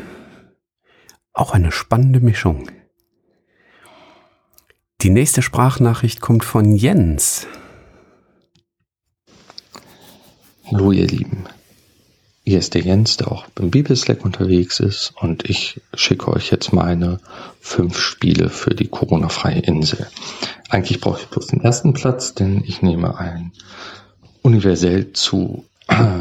Auch 1.33 1.51
eine 1.51 1.71
spannende 1.71 2.19
Mischung. 2.19 2.69
Die 5.01 5.11
nächste 5.11 5.41
Sprachnachricht 5.41 6.21
kommt 6.21 6.43
von 6.43 6.73
Jens. 6.73 7.47
Hallo 10.71 10.91
ihr 10.91 11.07
Lieben. 11.07 11.45
Hier 12.43 12.59
ist 12.59 12.73
der 12.73 12.81
Jens, 12.81 13.17
der 13.17 13.31
auch 13.31 13.45
beim 13.53 13.69
Bibelslack 13.69 14.25
unterwegs 14.25 14.79
ist 14.79 15.13
und 15.21 15.47
ich 15.47 15.81
schicke 15.93 16.29
euch 16.33 16.49
jetzt 16.49 16.73
meine 16.73 17.19
fünf 17.61 17.99
Spiele 17.99 18.49
für 18.49 18.73
die 18.73 18.87
Corona-freie 18.87 19.59
Insel. 19.59 20.07
Eigentlich 20.67 20.99
brauche 20.99 21.21
ich 21.21 21.27
bloß 21.27 21.47
den 21.47 21.61
ersten 21.61 21.93
Platz, 21.93 22.33
denn 22.33 22.63
ich 22.65 22.81
nehme 22.81 23.17
ein 23.17 23.51
universell 24.41 25.13
zu 25.13 25.65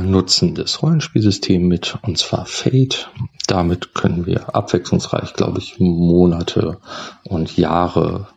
nutzendes 0.03 0.83
Rollenspielsystem 0.83 1.67
mit, 1.67 1.99
und 2.03 2.19
zwar 2.19 2.47
Fate. 2.47 3.11
Damit 3.47 3.95
können 3.95 4.27
wir 4.27 4.55
abwechslungsreich, 4.55 5.35
glaube 5.35 5.59
ich, 5.59 5.79
Monate 5.79 6.79
und 7.25 7.57
Jahre 7.57 8.29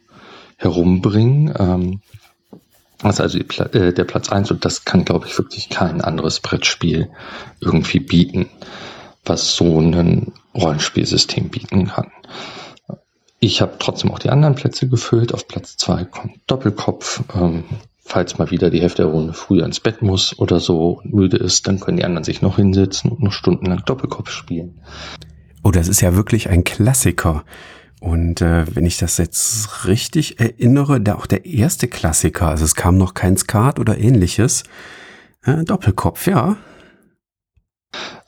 herumbringen. 0.57 1.53
Ähm, 1.57 2.01
das 2.99 3.15
ist 3.15 3.21
also 3.21 3.39
die, 3.39 3.77
äh, 3.77 3.93
der 3.93 4.03
Platz 4.03 4.29
eins 4.29 4.51
und 4.51 4.63
das 4.63 4.85
kann, 4.85 5.05
glaube 5.05 5.25
ich, 5.27 5.37
wirklich 5.37 5.69
kein 5.69 6.01
anderes 6.01 6.39
Brettspiel 6.39 7.09
irgendwie 7.59 7.99
bieten, 7.99 8.47
was 9.25 9.55
so 9.55 9.79
ein 9.79 10.33
Rollenspielsystem 10.53 11.49
bieten 11.49 11.87
kann. 11.87 12.11
Ich 13.39 13.61
habe 13.61 13.77
trotzdem 13.79 14.11
auch 14.11 14.19
die 14.19 14.29
anderen 14.29 14.53
Plätze 14.53 14.87
gefüllt. 14.87 15.33
Auf 15.33 15.47
Platz 15.47 15.75
zwei 15.77 16.05
kommt 16.05 16.39
Doppelkopf. 16.45 17.23
Ähm, 17.33 17.63
falls 18.03 18.37
mal 18.37 18.51
wieder 18.51 18.69
die 18.69 18.81
Hälfte 18.81 19.03
der 19.03 19.11
Runde 19.11 19.33
früher 19.33 19.65
ins 19.65 19.79
Bett 19.79 20.01
muss 20.01 20.37
oder 20.39 20.59
so 20.59 20.99
und 21.03 21.13
müde 21.13 21.37
ist, 21.37 21.67
dann 21.67 21.79
können 21.79 21.97
die 21.97 22.03
anderen 22.03 22.23
sich 22.23 22.41
noch 22.41 22.57
hinsetzen 22.57 23.11
und 23.11 23.21
noch 23.21 23.31
stundenlang 23.31 23.83
Doppelkopf 23.85 24.29
spielen. 24.31 24.81
Oh, 25.63 25.71
das 25.71 25.87
ist 25.87 26.01
ja 26.01 26.15
wirklich 26.15 26.49
ein 26.49 26.63
Klassiker. 26.63 27.43
Und 27.99 28.41
äh, 28.41 28.65
wenn 28.75 28.87
ich 28.87 28.97
das 28.97 29.17
jetzt 29.19 29.85
richtig 29.85 30.39
erinnere, 30.39 30.99
der 30.99 31.19
auch 31.19 31.27
der 31.27 31.45
erste 31.45 31.87
Klassiker, 31.87 32.47
also 32.47 32.65
es 32.65 32.73
kam 32.73 32.97
noch 32.97 33.13
kein 33.13 33.37
Skat 33.37 33.79
oder 33.79 33.97
ähnliches. 33.97 34.63
Äh, 35.43 35.63
Doppelkopf, 35.63 36.25
ja. 36.25 36.57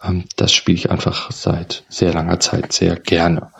Ähm, 0.03 0.25
das 0.35 0.53
spiele 0.53 0.75
ich 0.75 0.91
einfach 0.91 1.31
seit 1.31 1.85
sehr 1.89 2.13
langer 2.13 2.39
Zeit 2.39 2.71
sehr 2.71 2.97
gerne. 2.97 3.51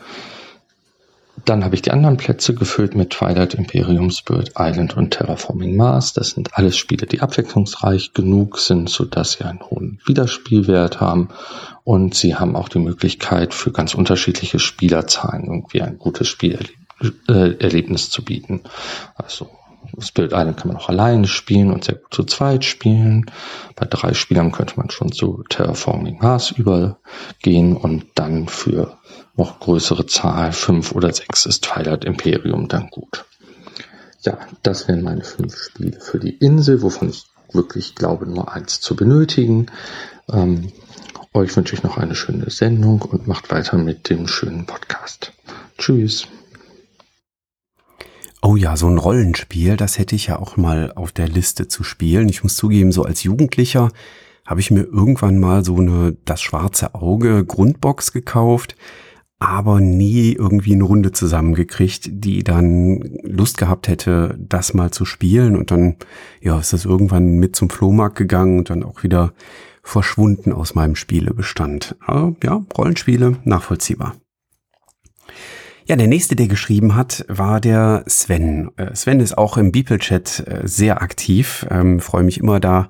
Dann 1.44 1.64
habe 1.64 1.74
ich 1.74 1.82
die 1.82 1.90
anderen 1.90 2.16
Plätze 2.16 2.54
gefüllt 2.54 2.94
mit 2.94 3.10
Twilight 3.10 3.54
Imperium, 3.54 4.10
Spirit 4.10 4.52
Island 4.56 4.96
und 4.96 5.10
Terraforming 5.10 5.76
Mars. 5.76 6.12
Das 6.12 6.30
sind 6.30 6.56
alles 6.56 6.76
Spiele, 6.76 7.06
die 7.06 7.20
abwechslungsreich 7.20 8.12
genug 8.14 8.58
sind, 8.58 8.88
sodass 8.88 9.32
sie 9.32 9.44
einen 9.44 9.60
hohen 9.60 10.00
Wiederspielwert 10.06 11.00
haben. 11.00 11.28
Und 11.82 12.14
sie 12.14 12.36
haben 12.36 12.56
auch 12.56 12.68
die 12.68 12.78
Möglichkeit, 12.78 13.52
für 13.52 13.72
ganz 13.72 13.94
unterschiedliche 13.94 14.58
Spielerzahlen 14.58 15.44
irgendwie 15.44 15.82
ein 15.82 15.98
gutes 15.98 16.28
Spielerlebnis 16.28 18.10
zu 18.10 18.24
bieten. 18.24 18.62
Also 19.16 19.50
Spirit 19.98 20.32
Island 20.32 20.56
kann 20.56 20.68
man 20.68 20.76
auch 20.76 20.88
alleine 20.88 21.26
spielen 21.26 21.70
und 21.72 21.84
sehr 21.84 21.96
gut 21.96 22.14
zu 22.14 22.24
zweit 22.24 22.64
spielen. 22.64 23.26
Bei 23.76 23.86
drei 23.86 24.14
Spielern 24.14 24.52
könnte 24.52 24.74
man 24.76 24.90
schon 24.90 25.12
zu 25.12 25.44
Terraforming 25.48 26.18
Mars 26.20 26.52
übergehen 26.52 27.76
und 27.76 28.06
dann 28.14 28.48
für 28.48 28.96
noch 29.36 29.60
größere 29.60 30.06
Zahl, 30.06 30.52
fünf 30.52 30.92
oder 30.92 31.12
sechs, 31.12 31.46
ist 31.46 31.64
Twilight 31.64 32.04
Imperium 32.04 32.68
dann 32.68 32.88
gut. 32.90 33.24
Ja, 34.22 34.38
das 34.62 34.88
wären 34.88 35.02
meine 35.02 35.24
fünf 35.24 35.56
Spiele 35.56 36.00
für 36.00 36.18
die 36.18 36.36
Insel, 36.36 36.82
wovon 36.82 37.10
ich 37.10 37.24
wirklich 37.52 37.94
glaube, 37.94 38.26
nur 38.26 38.52
eins 38.52 38.80
zu 38.80 38.96
benötigen. 38.96 39.66
Ähm, 40.30 40.72
euch 41.32 41.54
wünsche 41.56 41.74
ich 41.74 41.82
noch 41.82 41.98
eine 41.98 42.14
schöne 42.14 42.48
Sendung 42.50 43.02
und 43.02 43.26
macht 43.26 43.50
weiter 43.50 43.76
mit 43.76 44.08
dem 44.08 44.26
schönen 44.26 44.66
Podcast. 44.66 45.32
Tschüss. 45.78 46.26
Oh 48.40 48.56
ja, 48.56 48.76
so 48.76 48.88
ein 48.88 48.98
Rollenspiel, 48.98 49.76
das 49.76 49.98
hätte 49.98 50.14
ich 50.14 50.26
ja 50.26 50.38
auch 50.38 50.56
mal 50.56 50.92
auf 50.94 51.12
der 51.12 51.28
Liste 51.28 51.66
zu 51.66 51.82
spielen. 51.82 52.28
Ich 52.28 52.42
muss 52.42 52.56
zugeben, 52.56 52.92
so 52.92 53.02
als 53.02 53.22
Jugendlicher 53.22 53.90
habe 54.44 54.60
ich 54.60 54.70
mir 54.70 54.82
irgendwann 54.82 55.40
mal 55.40 55.64
so 55.64 55.76
eine 55.78 56.16
Das 56.24 56.42
schwarze 56.42 56.94
Auge 56.94 57.44
Grundbox 57.44 58.12
gekauft 58.12 58.76
aber 59.48 59.80
nie 59.80 60.32
irgendwie 60.32 60.72
eine 60.72 60.84
Runde 60.84 61.12
zusammengekriegt, 61.12 62.08
die 62.12 62.42
dann 62.42 63.00
Lust 63.22 63.58
gehabt 63.58 63.88
hätte, 63.88 64.36
das 64.38 64.74
mal 64.74 64.90
zu 64.90 65.04
spielen. 65.04 65.56
Und 65.56 65.70
dann, 65.70 65.96
ja, 66.40 66.58
ist 66.58 66.72
das 66.72 66.84
irgendwann 66.84 67.38
mit 67.38 67.56
zum 67.56 67.70
Flohmarkt 67.70 68.16
gegangen 68.16 68.58
und 68.58 68.70
dann 68.70 68.82
auch 68.82 69.02
wieder 69.02 69.32
verschwunden 69.82 70.52
aus 70.52 70.74
meinem 70.74 70.96
Spielebestand. 70.96 71.96
Aber 72.00 72.34
ja, 72.42 72.64
Rollenspiele, 72.76 73.36
nachvollziehbar. 73.44 74.16
Ja, 75.86 75.96
der 75.96 76.06
nächste, 76.06 76.34
der 76.34 76.48
geschrieben 76.48 76.94
hat, 76.94 77.26
war 77.28 77.60
der 77.60 78.04
Sven. 78.06 78.70
Äh, 78.76 78.94
Sven 78.94 79.20
ist 79.20 79.36
auch 79.36 79.58
im 79.58 79.70
Beeple-Chat 79.70 80.44
äh, 80.46 80.60
sehr 80.64 81.02
aktiv. 81.02 81.66
Ähm, 81.70 82.00
Freue 82.00 82.24
mich 82.24 82.38
immer 82.38 82.58
da 82.58 82.88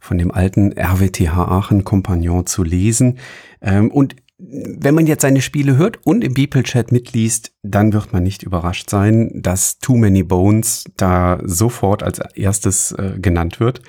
von 0.00 0.18
dem 0.18 0.32
alten 0.32 0.72
RWTH 0.76 1.36
Aachen 1.36 1.84
Kompagnon 1.84 2.46
zu 2.46 2.64
lesen. 2.64 3.18
Ähm, 3.60 3.92
und 3.92 4.16
wenn 4.38 4.94
man 4.94 5.06
jetzt 5.08 5.22
seine 5.22 5.42
Spiele 5.42 5.76
hört 5.76 6.06
und 6.06 6.22
im 6.22 6.34
Beeple-Chat 6.34 6.92
mitliest, 6.92 7.52
dann 7.62 7.92
wird 7.92 8.12
man 8.12 8.22
nicht 8.22 8.44
überrascht 8.44 8.88
sein, 8.88 9.30
dass 9.34 9.78
Too 9.78 9.96
Many 9.96 10.22
Bones 10.22 10.84
da 10.96 11.40
sofort 11.42 12.04
als 12.04 12.20
erstes 12.34 12.92
äh, 12.92 13.18
genannt 13.18 13.58
wird. 13.58 13.82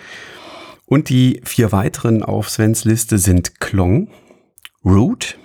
Und 0.85 1.09
die 1.09 1.41
vier 1.43 1.71
weiteren 1.71 2.23
auf 2.23 2.49
Svens 2.49 2.83
Liste 2.83 3.19
sind 3.19 3.59
Klong, 3.59 4.09
Root, 4.83 5.37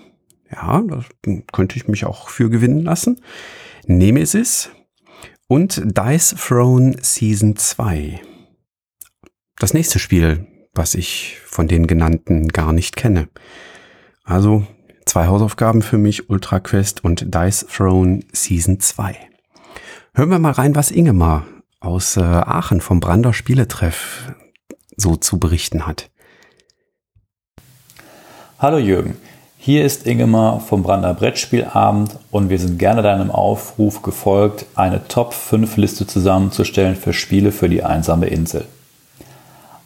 ja, 0.50 0.80
da 0.80 1.04
könnte 1.52 1.76
ich 1.76 1.86
mich 1.86 2.06
auch 2.06 2.30
für 2.30 2.48
gewinnen 2.48 2.82
lassen, 2.82 3.20
Nemesis 3.86 4.70
und 5.48 5.82
Dice 5.84 6.34
Throne 6.34 6.96
Season 7.02 7.56
2. 7.56 8.22
Das 9.58 9.74
nächste 9.74 9.98
Spiel, 9.98 10.46
was 10.72 10.94
ich 10.94 11.36
von 11.44 11.68
den 11.68 11.86
genannten 11.86 12.48
gar 12.48 12.72
nicht 12.72 12.96
kenne. 12.96 13.28
Also 14.24 14.66
Zwei 15.14 15.28
Hausaufgaben 15.28 15.82
für 15.82 15.96
mich, 15.96 16.28
Ultra 16.28 16.58
Quest 16.58 17.04
und 17.04 17.32
Dice 17.36 17.64
Throne 17.68 18.24
Season 18.32 18.80
2. 18.80 19.14
Hören 20.12 20.28
wir 20.28 20.40
mal 20.40 20.50
rein, 20.50 20.74
was 20.74 20.90
Ingemar 20.90 21.44
aus 21.78 22.16
äh, 22.16 22.20
Aachen 22.20 22.80
vom 22.80 22.98
Brander 22.98 23.32
Spieletreff 23.32 24.34
so 24.96 25.14
zu 25.14 25.38
berichten 25.38 25.86
hat. 25.86 26.10
Hallo 28.58 28.78
Jürgen, 28.78 29.16
hier 29.56 29.84
ist 29.84 30.04
Ingemar 30.04 30.58
vom 30.58 30.82
Brander 30.82 31.14
Brettspielabend 31.14 32.18
und 32.32 32.50
wir 32.50 32.58
sind 32.58 32.80
gerne 32.80 33.02
deinem 33.02 33.30
Aufruf 33.30 34.02
gefolgt, 34.02 34.66
eine 34.74 35.06
Top 35.06 35.32
5 35.32 35.76
Liste 35.76 36.08
zusammenzustellen 36.08 36.96
für 36.96 37.12
Spiele 37.12 37.52
für 37.52 37.68
die 37.68 37.84
einsame 37.84 38.26
Insel. 38.26 38.66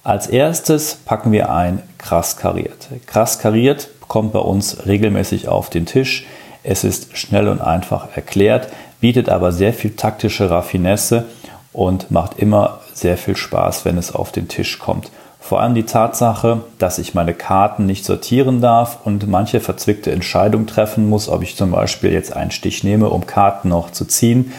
Als 0.02 0.26
erstes 0.26 0.94
packen 0.94 1.32
wir 1.32 1.52
ein 1.52 1.82
Krass 1.98 2.38
kariert. 2.38 2.88
Krass 3.04 3.38
kariert 3.38 3.90
kommt 4.08 4.32
bei 4.32 4.40
uns 4.40 4.86
regelmäßig 4.86 5.48
auf 5.48 5.70
den 5.70 5.86
Tisch. 5.86 6.26
Es 6.64 6.84
ist 6.84 7.16
schnell 7.16 7.48
und 7.48 7.60
einfach 7.60 8.08
erklärt, 8.16 8.68
bietet 9.00 9.28
aber 9.28 9.52
sehr 9.52 9.72
viel 9.72 9.94
taktische 9.94 10.50
Raffinesse 10.50 11.26
und 11.72 12.10
macht 12.10 12.38
immer 12.38 12.80
sehr 12.92 13.16
viel 13.16 13.36
Spaß, 13.36 13.84
wenn 13.84 13.96
es 13.96 14.14
auf 14.14 14.32
den 14.32 14.48
Tisch 14.48 14.78
kommt. 14.78 15.10
Vor 15.40 15.60
allem 15.60 15.74
die 15.74 15.84
Tatsache, 15.84 16.62
dass 16.78 16.98
ich 16.98 17.14
meine 17.14 17.32
Karten 17.32 17.86
nicht 17.86 18.04
sortieren 18.04 18.60
darf 18.60 18.98
und 19.04 19.28
manche 19.28 19.60
verzwickte 19.60 20.10
Entscheidung 20.10 20.66
treffen 20.66 21.08
muss, 21.08 21.28
ob 21.28 21.42
ich 21.42 21.56
zum 21.56 21.70
Beispiel 21.70 22.12
jetzt 22.12 22.34
einen 22.34 22.50
Stich 22.50 22.84
nehme, 22.84 23.08
um 23.08 23.26
Karten 23.26 23.68
noch 23.68 23.90
zu 23.90 24.04
ziehen, 24.04 24.52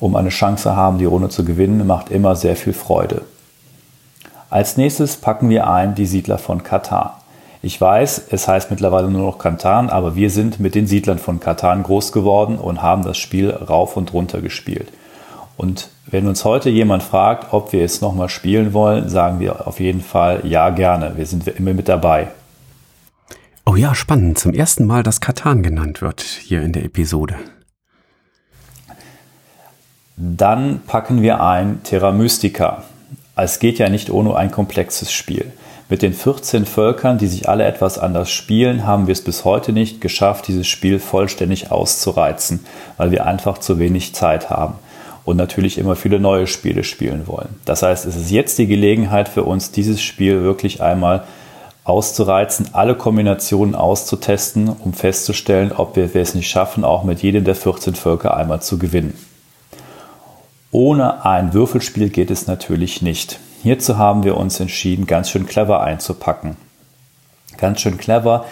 um 0.00 0.16
eine 0.16 0.30
Chance 0.30 0.74
haben, 0.74 0.98
die 0.98 1.04
Runde 1.04 1.28
zu 1.28 1.44
gewinnen, 1.44 1.86
macht 1.86 2.10
immer 2.10 2.34
sehr 2.36 2.56
viel 2.56 2.72
Freude. 2.72 3.22
Als 4.50 4.76
nächstes 4.76 5.16
packen 5.16 5.50
wir 5.50 5.68
ein 5.68 5.94
die 5.94 6.06
Siedler 6.06 6.38
von 6.38 6.62
Katar. 6.62 7.20
Ich 7.64 7.80
weiß, 7.80 8.26
es 8.30 8.46
heißt 8.46 8.70
mittlerweile 8.70 9.10
nur 9.10 9.22
noch 9.22 9.38
Katan, 9.38 9.88
aber 9.88 10.14
wir 10.14 10.28
sind 10.28 10.60
mit 10.60 10.74
den 10.74 10.86
Siedlern 10.86 11.18
von 11.18 11.40
Katan 11.40 11.82
groß 11.82 12.12
geworden 12.12 12.58
und 12.58 12.82
haben 12.82 13.04
das 13.04 13.16
Spiel 13.16 13.50
rauf 13.52 13.96
und 13.96 14.12
runter 14.12 14.42
gespielt. 14.42 14.92
Und 15.56 15.88
wenn 16.04 16.28
uns 16.28 16.44
heute 16.44 16.68
jemand 16.68 17.02
fragt, 17.02 17.54
ob 17.54 17.72
wir 17.72 17.82
es 17.82 18.02
nochmal 18.02 18.28
spielen 18.28 18.74
wollen, 18.74 19.08
sagen 19.08 19.40
wir 19.40 19.66
auf 19.66 19.80
jeden 19.80 20.02
Fall 20.02 20.42
ja 20.44 20.68
gerne. 20.68 21.16
Wir 21.16 21.24
sind 21.24 21.48
immer 21.48 21.72
mit 21.72 21.88
dabei. 21.88 22.28
Oh 23.64 23.76
ja, 23.76 23.94
spannend. 23.94 24.38
Zum 24.38 24.52
ersten 24.52 24.84
Mal, 24.84 25.02
dass 25.02 25.22
Katan 25.22 25.62
genannt 25.62 26.02
wird 26.02 26.20
hier 26.20 26.60
in 26.60 26.74
der 26.74 26.84
Episode. 26.84 27.36
Dann 30.18 30.82
packen 30.86 31.22
wir 31.22 31.42
ein 31.42 31.82
Terra 31.82 32.12
Mystica. 32.12 32.84
Es 33.36 33.58
geht 33.58 33.78
ja 33.78 33.88
nicht 33.88 34.10
ohne 34.10 34.36
ein 34.36 34.50
komplexes 34.50 35.10
Spiel. 35.14 35.50
Mit 35.90 36.00
den 36.00 36.14
14 36.14 36.64
Völkern, 36.64 37.18
die 37.18 37.26
sich 37.26 37.48
alle 37.48 37.64
etwas 37.64 37.98
anders 37.98 38.30
spielen, 38.30 38.86
haben 38.86 39.06
wir 39.06 39.12
es 39.12 39.22
bis 39.22 39.44
heute 39.44 39.72
nicht 39.72 40.00
geschafft, 40.00 40.48
dieses 40.48 40.66
Spiel 40.66 40.98
vollständig 40.98 41.70
auszureizen, 41.70 42.64
weil 42.96 43.10
wir 43.10 43.26
einfach 43.26 43.58
zu 43.58 43.78
wenig 43.78 44.14
Zeit 44.14 44.48
haben 44.48 44.76
und 45.26 45.36
natürlich 45.36 45.76
immer 45.76 45.94
viele 45.94 46.20
neue 46.20 46.46
Spiele 46.46 46.84
spielen 46.84 47.26
wollen. 47.26 47.60
Das 47.66 47.82
heißt, 47.82 48.06
es 48.06 48.16
ist 48.16 48.30
jetzt 48.30 48.58
die 48.58 48.66
Gelegenheit 48.66 49.28
für 49.28 49.44
uns, 49.44 49.72
dieses 49.72 50.00
Spiel 50.00 50.42
wirklich 50.42 50.82
einmal 50.82 51.24
auszureizen, 51.84 52.70
alle 52.72 52.94
Kombinationen 52.94 53.74
auszutesten, 53.74 54.68
um 54.70 54.94
festzustellen, 54.94 55.70
ob 55.70 55.96
wir 55.96 56.14
es 56.14 56.34
nicht 56.34 56.48
schaffen, 56.48 56.82
auch 56.82 57.04
mit 57.04 57.22
jedem 57.22 57.44
der 57.44 57.54
14 57.54 57.94
Völker 57.94 58.34
einmal 58.34 58.62
zu 58.62 58.78
gewinnen. 58.78 59.18
Ohne 60.70 61.26
ein 61.26 61.52
Würfelspiel 61.52 62.08
geht 62.08 62.30
es 62.30 62.46
natürlich 62.46 63.02
nicht. 63.02 63.38
Hierzu 63.64 63.96
haben 63.96 64.24
wir 64.24 64.36
uns 64.36 64.60
entschieden, 64.60 65.06
ganz 65.06 65.30
schön 65.30 65.46
clever 65.46 65.82
einzupacken. 65.82 66.58
Ganz 67.56 67.80
schön 67.80 67.96
clever 67.96 68.44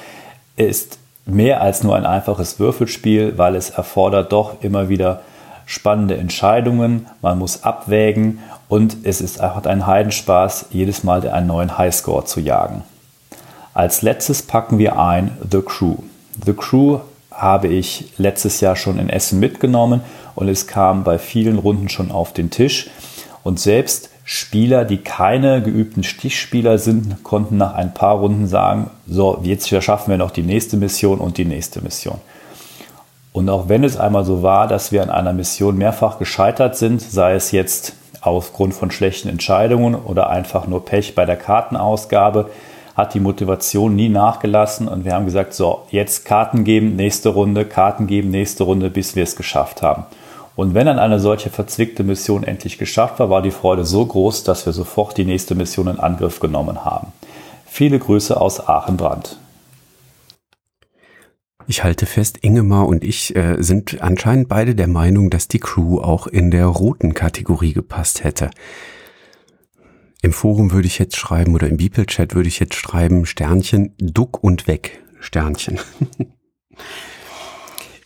ist 0.57 0.97
mehr 1.27 1.61
als 1.61 1.83
nur 1.83 1.97
ein 1.97 2.07
einfaches 2.07 2.59
Würfelspiel, 2.59 3.37
weil 3.37 3.55
es 3.55 3.69
erfordert 3.69 4.33
doch 4.33 4.63
immer 4.63 4.89
wieder 4.89 5.21
spannende 5.67 6.17
Entscheidungen, 6.17 7.09
man 7.21 7.39
muss 7.39 7.63
abwägen 7.63 8.39
und 8.71 8.97
es 9.03 9.21
ist 9.21 9.39
einfach 9.39 9.67
ein 9.67 9.87
Heidenspaß, 9.87 10.69
jedes 10.71 11.05
Mal 11.05 11.29
einen 11.29 11.47
neuen 11.47 11.77
Highscore 11.77 12.25
zu 12.25 12.41
jagen. 12.41 12.83
Als 13.75 14.01
letztes 14.01 14.41
packen 14.41 14.79
wir 14.79 14.99
ein 14.99 15.37
The 15.51 15.61
Crew. 15.61 15.97
The 16.43 16.55
Crew 16.55 17.01
habe 17.31 17.69
ich 17.69 18.15
letztes 18.17 18.63
Jahr 18.63 18.77
schon 18.77 18.99
in 18.99 19.11
Essen 19.11 19.41
mitgenommen 19.41 20.01
und 20.35 20.49
es 20.49 20.67
kam 20.67 21.05
bei 21.05 21.19
vielen 21.19 21.59
Runden 21.59 21.91
schon 21.91 22.11
auf 22.11 22.33
den 22.33 22.49
Tisch. 22.49 22.89
Und 23.45 23.61
selbst 23.61 24.09
Spieler, 24.25 24.85
die 24.85 24.99
keine 24.99 25.63
geübten 25.63 26.05
Stichspieler 26.05 26.79
sind, 26.79 27.25
konnten 27.25 27.57
nach 27.57 27.75
ein 27.75 27.93
paar 27.93 28.17
Runden 28.19 28.47
sagen, 28.47 28.91
so, 29.07 29.41
jetzt 29.43 29.69
schaffen 29.69 30.11
wir 30.11 30.19
noch 30.19 30.31
die 30.31 30.43
nächste 30.43 30.77
Mission 30.77 31.19
und 31.19 31.39
die 31.39 31.45
nächste 31.45 31.83
Mission. 31.83 32.19
Und 33.33 33.49
auch 33.49 33.69
wenn 33.69 33.83
es 33.83 33.97
einmal 33.97 34.25
so 34.25 34.43
war, 34.43 34.69
dass 34.69 34.93
wir 34.93 35.03
an 35.03 35.11
einer 35.11 35.33
Mission 35.33 35.77
mehrfach 35.77 36.19
gescheitert 36.19 36.77
sind, 36.77 37.01
sei 37.01 37.35
es 37.35 37.51
jetzt 37.51 37.95
aufgrund 38.21 38.75
von 38.75 38.91
schlechten 38.91 39.29
Entscheidungen 39.29 39.95
oder 39.95 40.31
einfach 40.31 40.67
nur 40.67 40.85
Pech 40.85 41.15
bei 41.15 41.25
der 41.25 41.37
Kartenausgabe, 41.37 42.51
hat 42.95 43.15
die 43.15 43.21
Motivation 43.21 43.97
nie 43.97 44.11
nachgelassen 44.11 44.87
und 44.87 45.05
wir 45.05 45.15
haben 45.15 45.25
gesagt, 45.25 45.55
so, 45.55 45.87
jetzt 45.91 46.25
Karten 46.27 46.63
geben, 46.63 46.95
nächste 46.95 47.31
Runde, 47.31 47.65
Karten 47.65 48.07
geben, 48.07 48.31
nächste 48.31 48.65
Runde, 48.65 48.91
bis 48.91 49.17
wir 49.17 49.23
es 49.23 49.35
geschafft 49.35 49.83
haben. 49.83 50.05
Und 50.55 50.75
wenn 50.75 50.87
dann 50.87 50.99
eine 50.99 51.19
solche 51.19 51.51
verzwickte 51.51 52.05
Mission 52.05 52.45
endlich 52.45 52.79
geschafft 52.79 53.19
war, 53.19 53.31
war 53.31 53.43
die 53.43 53.51
Freude 53.51 53.85
so 53.85 54.05
groß, 54.05 54.45
dass 54.45 54.67
wir 54.67 54.73
sofort 54.73 55.17
die 55.17 55.25
nächste 55.25 55.55
Mission 55.55 55.89
in 55.89 55.99
Angriff 55.99 56.41
genommen 56.41 56.85
haben. 56.85 57.13
Viele 57.67 57.99
Grüße 57.99 58.39
aus 58.39 58.61
Aachenbrand. 58.69 59.39
Ich 61.69 61.85
halte 61.85 62.07
fest, 62.07 62.39
Ingemar 62.43 62.87
und 62.87 63.05
ich 63.05 63.35
äh, 63.35 63.63
sind 63.63 64.03
anscheinend 64.03 64.49
beide 64.49 64.75
der 64.75 64.89
Meinung, 64.89 65.31
dass 65.31 65.49
die 65.49 65.61
Crew 65.61 66.01
auch 66.01 66.27
in 66.27 66.51
der 66.51 66.67
roten 66.67 67.15
Kategorie 67.15 67.73
gepasst 67.73 68.25
hätte. 68.25 68.51
Im 70.23 70.33
Forum 70.33 70.73
würde 70.73 70.87
ich 70.87 70.99
jetzt 70.99 71.17
schreiben 71.17 71.55
oder 71.55 71.69
im 71.69 71.79
Beeple-Chat 71.79 72.35
würde 72.35 72.49
ich 72.49 72.61
jetzt 72.61 72.75
schreiben 72.75 73.27
Sternchen, 73.27 73.95
Duck 73.99 74.43
und 74.43 74.67
weg, 74.67 75.03
Sternchen. 75.21 75.81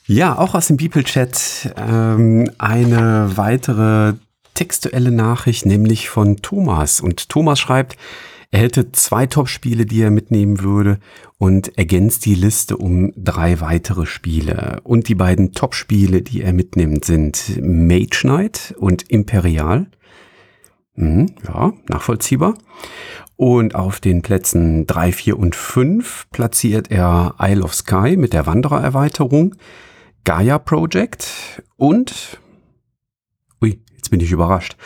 Ja, 0.08 0.38
auch 0.38 0.54
aus 0.54 0.68
dem 0.68 0.76
Bibelchat 0.76 1.74
ähm, 1.76 2.48
eine 2.58 3.32
weitere 3.36 4.14
textuelle 4.54 5.10
Nachricht, 5.10 5.66
nämlich 5.66 6.08
von 6.08 6.36
Thomas. 6.36 7.00
Und 7.00 7.28
Thomas 7.28 7.58
schreibt, 7.58 7.96
er 8.52 8.60
hätte 8.60 8.92
zwei 8.92 9.26
Top-Spiele, 9.26 9.84
die 9.84 10.00
er 10.02 10.12
mitnehmen 10.12 10.60
würde 10.60 11.00
und 11.38 11.76
ergänzt 11.76 12.24
die 12.24 12.36
Liste 12.36 12.76
um 12.76 13.12
drei 13.16 13.60
weitere 13.60 14.06
Spiele. 14.06 14.80
Und 14.84 15.08
die 15.08 15.16
beiden 15.16 15.52
Top-Spiele, 15.52 16.22
die 16.22 16.42
er 16.42 16.52
mitnimmt, 16.52 17.04
sind 17.04 17.60
Mage 17.60 18.20
Knight 18.20 18.74
und 18.78 19.10
Imperial. 19.10 19.88
Mhm, 20.94 21.34
ja, 21.48 21.72
nachvollziehbar. 21.88 22.56
Und 23.34 23.74
auf 23.74 23.98
den 23.98 24.22
Plätzen 24.22 24.86
drei, 24.86 25.10
vier 25.10 25.36
und 25.36 25.56
fünf 25.56 26.28
platziert 26.30 26.92
er 26.92 27.34
Isle 27.40 27.64
of 27.64 27.74
Sky 27.74 28.16
mit 28.16 28.32
der 28.32 28.46
Wanderererweiterung. 28.46 29.56
Gaia 30.26 30.58
Project 30.58 31.62
und, 31.76 32.40
ui, 33.62 33.80
jetzt 33.94 34.10
bin 34.10 34.18
ich 34.18 34.32
überrascht, 34.32 34.76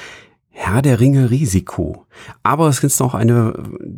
Herr 0.51 0.83
der 0.83 1.01
Ringe 1.01 1.31
Risiko. 1.31 2.05
Aber 2.43 2.69
es 2.69 2.85
ist 2.85 3.01
noch 3.01 3.15
eine 3.15 3.55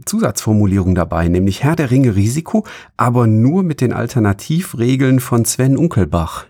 Zusatzformulierung 0.07 0.94
dabei, 0.94 1.26
nämlich 1.26 1.64
Herr 1.64 1.74
der 1.74 1.90
Ringe 1.90 2.14
Risiko, 2.14 2.64
aber 2.96 3.26
nur 3.26 3.64
mit 3.64 3.81
den 3.81 3.92
Alternativregeln 3.92 5.18
von 5.18 5.44
Sven 5.44 5.76
Unkelbach. 5.76 6.46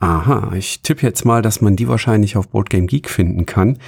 Aha, 0.00 0.52
ich 0.56 0.82
tippe 0.82 1.06
jetzt 1.06 1.24
mal, 1.24 1.40
dass 1.40 1.60
man 1.60 1.76
die 1.76 1.86
wahrscheinlich 1.86 2.36
auf 2.36 2.48
Boardgame 2.48 2.86
Geek 2.86 3.08
finden 3.08 3.46
kann. 3.46 3.78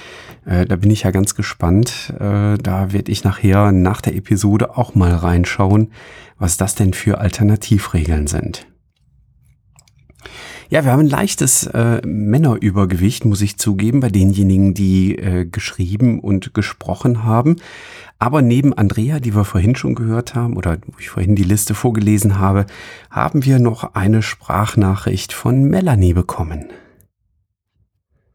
Äh, 0.44 0.64
da 0.64 0.76
bin 0.76 0.92
ich 0.92 1.02
ja 1.02 1.10
ganz 1.10 1.34
gespannt. 1.34 2.14
Äh, 2.20 2.56
da 2.58 2.92
werde 2.92 3.10
ich 3.10 3.24
nachher 3.24 3.72
nach 3.72 4.00
der 4.00 4.14
Episode 4.14 4.78
auch 4.78 4.94
mal 4.94 5.12
reinschauen, 5.12 5.90
was 6.38 6.56
das 6.56 6.76
denn 6.76 6.92
für 6.92 7.18
Alternativregeln 7.18 8.28
sind. 8.28 8.68
Ja, 10.68 10.84
wir 10.84 10.90
haben 10.90 11.00
ein 11.00 11.08
leichtes 11.08 11.68
äh, 11.68 12.00
Männerübergewicht, 12.04 13.24
muss 13.24 13.40
ich 13.40 13.56
zugeben, 13.56 14.00
bei 14.00 14.08
denjenigen, 14.08 14.74
die 14.74 15.16
äh, 15.16 15.44
geschrieben 15.44 16.18
und 16.18 16.54
gesprochen 16.54 17.22
haben. 17.22 17.56
Aber 18.18 18.42
neben 18.42 18.72
Andrea, 18.74 19.20
die 19.20 19.36
wir 19.36 19.44
vorhin 19.44 19.76
schon 19.76 19.94
gehört 19.94 20.34
haben, 20.34 20.56
oder 20.56 20.78
wo 20.86 20.98
ich 20.98 21.08
vorhin 21.08 21.36
die 21.36 21.44
Liste 21.44 21.74
vorgelesen 21.74 22.40
habe, 22.40 22.66
haben 23.10 23.44
wir 23.44 23.60
noch 23.60 23.94
eine 23.94 24.22
Sprachnachricht 24.22 25.32
von 25.32 25.62
Melanie 25.64 26.14
bekommen. 26.14 26.66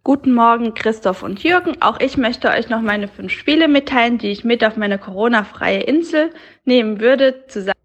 Guten 0.04 0.34
Morgen, 0.34 0.74
Christoph 0.74 1.24
und 1.24 1.44
Jürgen. 1.44 1.82
Auch 1.82 2.00
ich 2.00 2.16
möchte 2.18 2.50
euch 2.50 2.70
noch 2.70 2.82
meine 2.82 3.10
fünf 3.10 3.34
Spiele 3.34 3.68
mitteilen, 3.68 4.18
die 4.18 4.30
ich 4.30 4.46
mit 4.46 4.64
auf 4.64 4.78
meine 4.78 4.98
Corona-freie 4.98 5.82
Insel 5.82 6.32
nehmen 6.64 7.02
würde. 7.02 7.44
Zusammen 7.50 7.76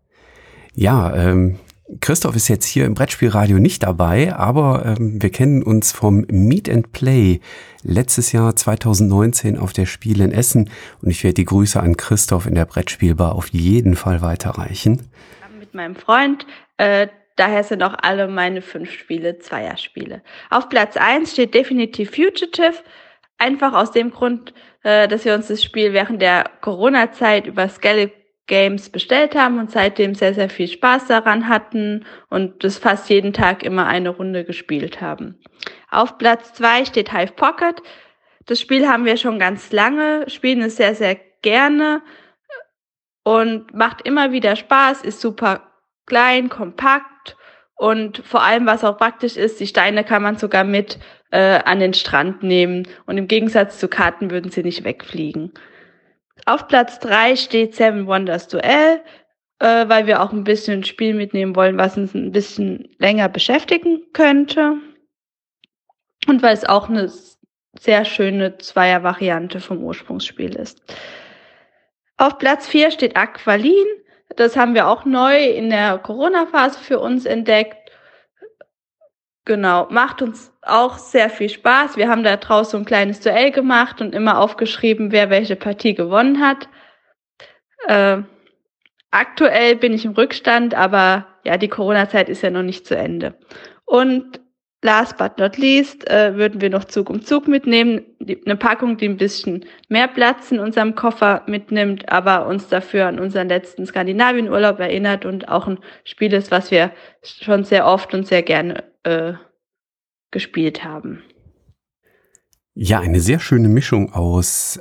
ja, 0.79 1.15
ähm, 1.17 1.59
Christoph 2.01 2.35
ist 2.35 2.49
jetzt 2.49 2.67
hier 2.67 2.85
im 2.85 2.95
Brettspielradio 2.95 3.59
nicht 3.59 3.85
dabei, 3.85 4.35
aber 4.35 4.85
ähm, 4.85 5.23
wir 5.23 5.31
kennen 5.31 5.63
uns 5.63 5.93
vom 5.93 6.27
Meet 6.29 6.69
and 6.69 6.91
Play 6.91 7.41
letztes 7.85 8.33
Jahr 8.33 8.57
2019 8.57 9.57
auf 9.57 9.73
der 9.73 9.87
Spiel 9.87 10.21
in 10.21 10.33
Essen 10.33 10.69
und 11.01 11.11
ich 11.11 11.23
werde 11.23 11.35
die 11.35 11.45
Grüße 11.45 11.79
an 11.79 11.97
Christoph 11.97 12.47
in 12.47 12.57
der 12.57 12.65
Brettspielbar 12.65 13.37
auf 13.37 13.49
jeden 13.51 13.95
Fall 13.95 14.21
weiterreichen. 14.21 15.09
Mit 15.61 15.75
meinem 15.75 15.95
Freund, 15.95 16.45
äh, 16.77 17.07
daher 17.37 17.63
sind 17.63 17.85
auch 17.85 17.95
alle 18.03 18.27
meine 18.27 18.63
fünf 18.63 18.91
Spiele 18.91 19.39
Zweierspiele. 19.39 20.23
Auf 20.51 20.69
Platz 20.69 20.97
eins 20.97 21.33
steht 21.35 21.55
definitiv 21.55 22.11
Fugitive, 22.11 22.75
einfach 23.39 23.75
aus 23.75 23.93
dem 23.93 24.11
Grund, 24.11 24.53
äh, 24.83 25.07
dass 25.07 25.25
wir 25.25 25.35
uns 25.35 25.47
das 25.47 25.63
Spiel 25.63 25.93
während 25.93 26.21
der 26.21 26.51
Corona-Zeit 26.63 27.47
über 27.47 27.69
Skellig 27.69 28.13
Games 28.47 28.91
bestellt 28.91 29.35
haben 29.35 29.59
und 29.59 29.71
seitdem 29.71 30.15
sehr, 30.15 30.35
sehr 30.35 30.49
viel 30.49 30.69
Spaß 30.69 31.07
daran 31.07 31.49
hatten 31.49 32.05
und 32.29 32.63
das 32.63 32.79
fast 32.79 33.11
jeden 33.11 33.33
Tag 33.33 33.63
immer 33.63 33.87
eine 33.87 34.11
Runde 34.11 34.45
gespielt 34.45 35.01
haben. 35.01 35.41
Auf 35.91 36.19
Platz 36.19 36.55
zwei 36.55 36.85
steht 36.85 37.13
Hive 37.13 37.33
Pocket. 37.33 37.83
Das 38.47 38.61
Spiel 38.61 38.89
haben 38.89 39.05
wir 39.05 39.17
schon 39.17 39.39
ganz 39.39 39.73
lange, 39.73 40.29
spielen 40.31 40.63
es 40.63 40.77
sehr, 40.77 40.95
sehr 40.95 41.17
gerne 41.43 42.03
und 43.25 43.75
macht 43.75 44.03
immer 44.03 44.31
wieder 44.31 44.55
Spaß, 44.55 45.03
ist 45.03 45.21
super 45.21 45.73
klein, 46.07 46.49
kompakt 46.49 47.37
und 47.77 48.23
vor 48.25 48.43
allem, 48.43 48.67
was 48.67 48.85
auch 48.85 48.97
praktisch 48.97 49.37
ist, 49.37 49.61
die 49.61 49.67
Steine 49.67 50.03
kann 50.03 50.23
man 50.23 50.39
sogar 50.39 50.65
mit 50.65 50.99
äh, 51.31 51.61
an 51.65 51.79
den 51.79 51.93
Strand 51.93 52.43
nehmen. 52.43 52.89
Und 53.05 53.19
im 53.19 53.29
Gegensatz 53.29 53.79
zu 53.79 53.89
Karten 53.89 54.31
würden 54.31 54.51
sie 54.51 54.63
nicht 54.63 54.83
wegfliegen. 54.83 55.53
Auf 56.45 56.69
Platz 56.69 56.99
drei 56.99 57.35
steht 57.37 57.75
Seven 57.75 58.07
Wonders 58.07 58.49
Duell, 58.49 59.01
äh, 59.59 59.89
weil 59.89 60.07
wir 60.07 60.23
auch 60.23 60.33
ein 60.33 60.45
bisschen 60.45 60.85
Spiel 60.85 61.15
mitnehmen 61.15 61.57
wollen, 61.57 61.79
was 61.79 61.97
uns 61.97 62.15
ein 62.15 62.33
bisschen 62.33 62.95
länger 62.99 63.29
beschäftigen 63.29 64.03
könnte. 64.13 64.77
Und 66.27 66.43
weil 66.43 66.55
es 66.55 66.65
auch 66.65 66.89
eine 66.89 67.11
sehr 67.79 68.05
schöne 68.05 68.59
Zweier-Variante 68.59 69.61
vom 69.61 69.83
Ursprungsspiel 69.83 70.57
ist. 70.57 70.83
Auf 72.17 72.39
Platz 72.39 72.67
vier 72.67 72.91
steht 72.91 73.17
Aqualin. 73.17 73.87
Das 74.37 74.57
haben 74.57 74.75
wir 74.75 74.89
auch 74.89 75.05
neu 75.05 75.45
in 75.45 75.71
der 75.71 75.99
Corona-Phase 75.99 76.79
für 76.79 76.99
uns 76.99 77.27
entdeckt. 77.27 77.86
Genau, 79.47 79.87
macht 79.91 80.23
uns 80.23 80.53
auch 80.63 80.99
sehr 80.99 81.31
viel 81.31 81.49
Spaß. 81.49 81.97
Wir 81.97 82.09
haben 82.09 82.25
da 82.25 82.37
draußen 82.37 82.81
ein 82.81 82.85
kleines 82.85 83.21
Duell 83.21 83.53
gemacht 83.53 84.01
und 84.01 84.13
immer 84.13 84.41
aufgeschrieben, 84.41 85.13
wer 85.13 85.31
welche 85.31 85.55
Partie 85.55 85.95
gewonnen 85.95 86.41
hat. 86.41 86.69
Äh, 87.87 88.23
aktuell 89.13 89.77
bin 89.77 89.93
ich 89.93 90.05
im 90.05 90.13
Rückstand, 90.13 90.75
aber 90.75 91.29
ja, 91.45 91.59
die 91.59 91.69
Corona-Zeit 91.69 92.29
ist 92.29 92.43
ja 92.43 92.51
noch 92.51 92.65
nicht 92.65 92.89
zu 92.89 92.97
Ende. 92.97 93.39
Und 93.85 94.41
last 94.83 95.17
but 95.17 95.39
not 95.39 95.57
least 95.59 96.11
äh, 96.11 96.35
würden 96.35 96.61
wir 96.61 96.71
noch 96.71 96.85
Zug 96.85 97.09
um 97.09 97.23
Zug 97.23 97.47
mitnehmen. 97.47 98.05
Die, 98.19 98.45
eine 98.45 98.57
Packung, 98.57 98.97
die 98.97 99.09
ein 99.09 99.17
bisschen 99.17 99.65
mehr 99.89 100.09
Platz 100.09 100.51
in 100.51 100.59
unserem 100.59 100.97
Koffer 100.97 101.43
mitnimmt, 101.47 102.09
aber 102.09 102.49
uns 102.49 102.69
dafür 102.69 103.07
an 103.07 103.21
unseren 103.21 103.49
letzten 103.49 103.87
Skandinavien-Urlaub 103.87 104.81
erinnert 104.81 105.25
und 105.25 105.47
auch 105.49 105.69
ein 105.69 105.79
Spiel 106.03 106.33
ist, 106.33 106.51
was 106.51 106.73
wir 106.73 106.91
schon 107.23 107.63
sehr 107.63 107.87
oft 107.87 108.13
und 108.13 108.27
sehr 108.27 108.43
gerne 108.43 108.83
äh, 109.07 109.35
gespielt 110.31 110.85
haben. 110.85 111.23
Ja, 112.75 113.01
eine 113.01 113.21
sehr 113.21 113.39
schöne 113.39 113.69
Mischung 113.69 114.13
aus 114.13 114.79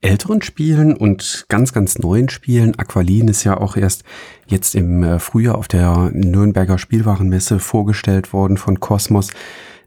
älteren 0.00 0.42
Spielen 0.42 0.96
und 0.96 1.46
ganz, 1.48 1.72
ganz 1.72 1.98
neuen 1.98 2.28
Spielen. 2.28 2.78
Aqualin 2.78 3.28
ist 3.28 3.44
ja 3.44 3.56
auch 3.56 3.76
erst 3.76 4.04
jetzt 4.46 4.74
im 4.74 5.02
äh, 5.02 5.18
Frühjahr 5.18 5.56
auf 5.56 5.68
der 5.68 6.10
Nürnberger 6.12 6.78
Spielwarenmesse 6.78 7.58
vorgestellt 7.58 8.32
worden 8.32 8.56
von 8.56 8.80
Cosmos. 8.80 9.30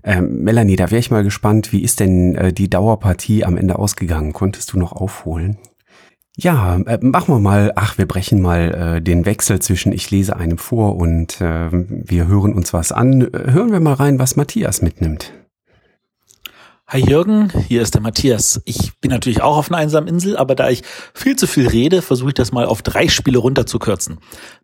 Ähm, 0.03 0.43
Melanie, 0.43 0.77
da 0.77 0.91
wäre 0.91 0.99
ich 0.99 1.11
mal 1.11 1.23
gespannt, 1.23 1.73
wie 1.73 1.83
ist 1.83 1.99
denn 1.99 2.35
äh, 2.35 2.53
die 2.53 2.69
Dauerpartie 2.69 3.43
am 3.43 3.57
Ende 3.57 3.77
ausgegangen? 3.77 4.33
Konntest 4.33 4.71
du 4.73 4.79
noch 4.79 4.93
aufholen? 4.93 5.57
Ja, 6.41 6.77
äh, 6.77 6.99
machen 7.01 7.35
wir 7.35 7.39
mal, 7.39 7.73
ach, 7.75 7.97
wir 7.97 8.07
brechen 8.07 8.41
mal 8.41 8.95
äh, 8.97 9.01
den 9.01 9.25
Wechsel 9.25 9.59
zwischen 9.59 9.91
ich 9.91 10.09
lese 10.09 10.37
einem 10.37 10.57
vor 10.57 10.95
und 10.95 11.41
äh, 11.41 11.69
wir 11.69 12.27
hören 12.27 12.53
uns 12.53 12.71
was 12.71 12.93
an. 12.93 13.29
Hören 13.33 13.73
wir 13.73 13.81
mal 13.81 13.95
rein, 13.95 14.19
was 14.19 14.37
Matthias 14.37 14.81
mitnimmt. 14.81 15.33
Hi 16.87 17.01
Jürgen, 17.01 17.51
hier 17.67 17.81
ist 17.81 17.93
der 17.93 18.01
Matthias. 18.01 18.61
Ich 18.63 18.97
bin 19.01 19.11
natürlich 19.11 19.41
auch 19.41 19.57
auf 19.57 19.69
einer 19.69 19.79
einsamen 19.79 20.07
Insel, 20.07 20.37
aber 20.37 20.55
da 20.55 20.69
ich 20.69 20.83
viel 21.13 21.35
zu 21.35 21.45
viel 21.45 21.67
rede, 21.67 22.01
versuche 22.01 22.29
ich 22.29 22.35
das 22.35 22.53
mal 22.53 22.65
auf 22.65 22.83
drei 22.83 23.09
Spiele 23.09 23.39
runterzukürzen. 23.39 24.19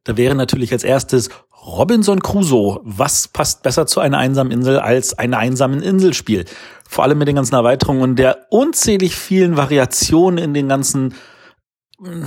Da 0.05 0.15
wäre 0.15 0.33
natürlich 0.33 0.71
als 0.71 0.85
erstes 0.85 1.29
Robinson 1.65 2.21
Crusoe. 2.21 2.79
Was 2.83 3.27
passt 3.27 3.63
besser 3.63 3.85
zu 3.85 3.99
einer 3.99 4.17
einsamen 4.17 4.53
Insel 4.53 4.79
als 4.79 5.19
ein 5.19 5.33
einsamen 5.33 5.83
Inselspiel? 5.83 6.45
Vor 6.87 7.03
allem 7.03 7.17
mit 7.17 7.27
den 7.27 7.35
ganzen 7.35 7.55
Erweiterungen 7.55 8.01
und 8.01 8.15
der 8.15 8.45
unzählig 8.49 9.13
vielen 9.13 9.57
Variationen 9.57 10.37
in 10.37 10.53
den 10.53 10.69
ganzen 10.69 11.13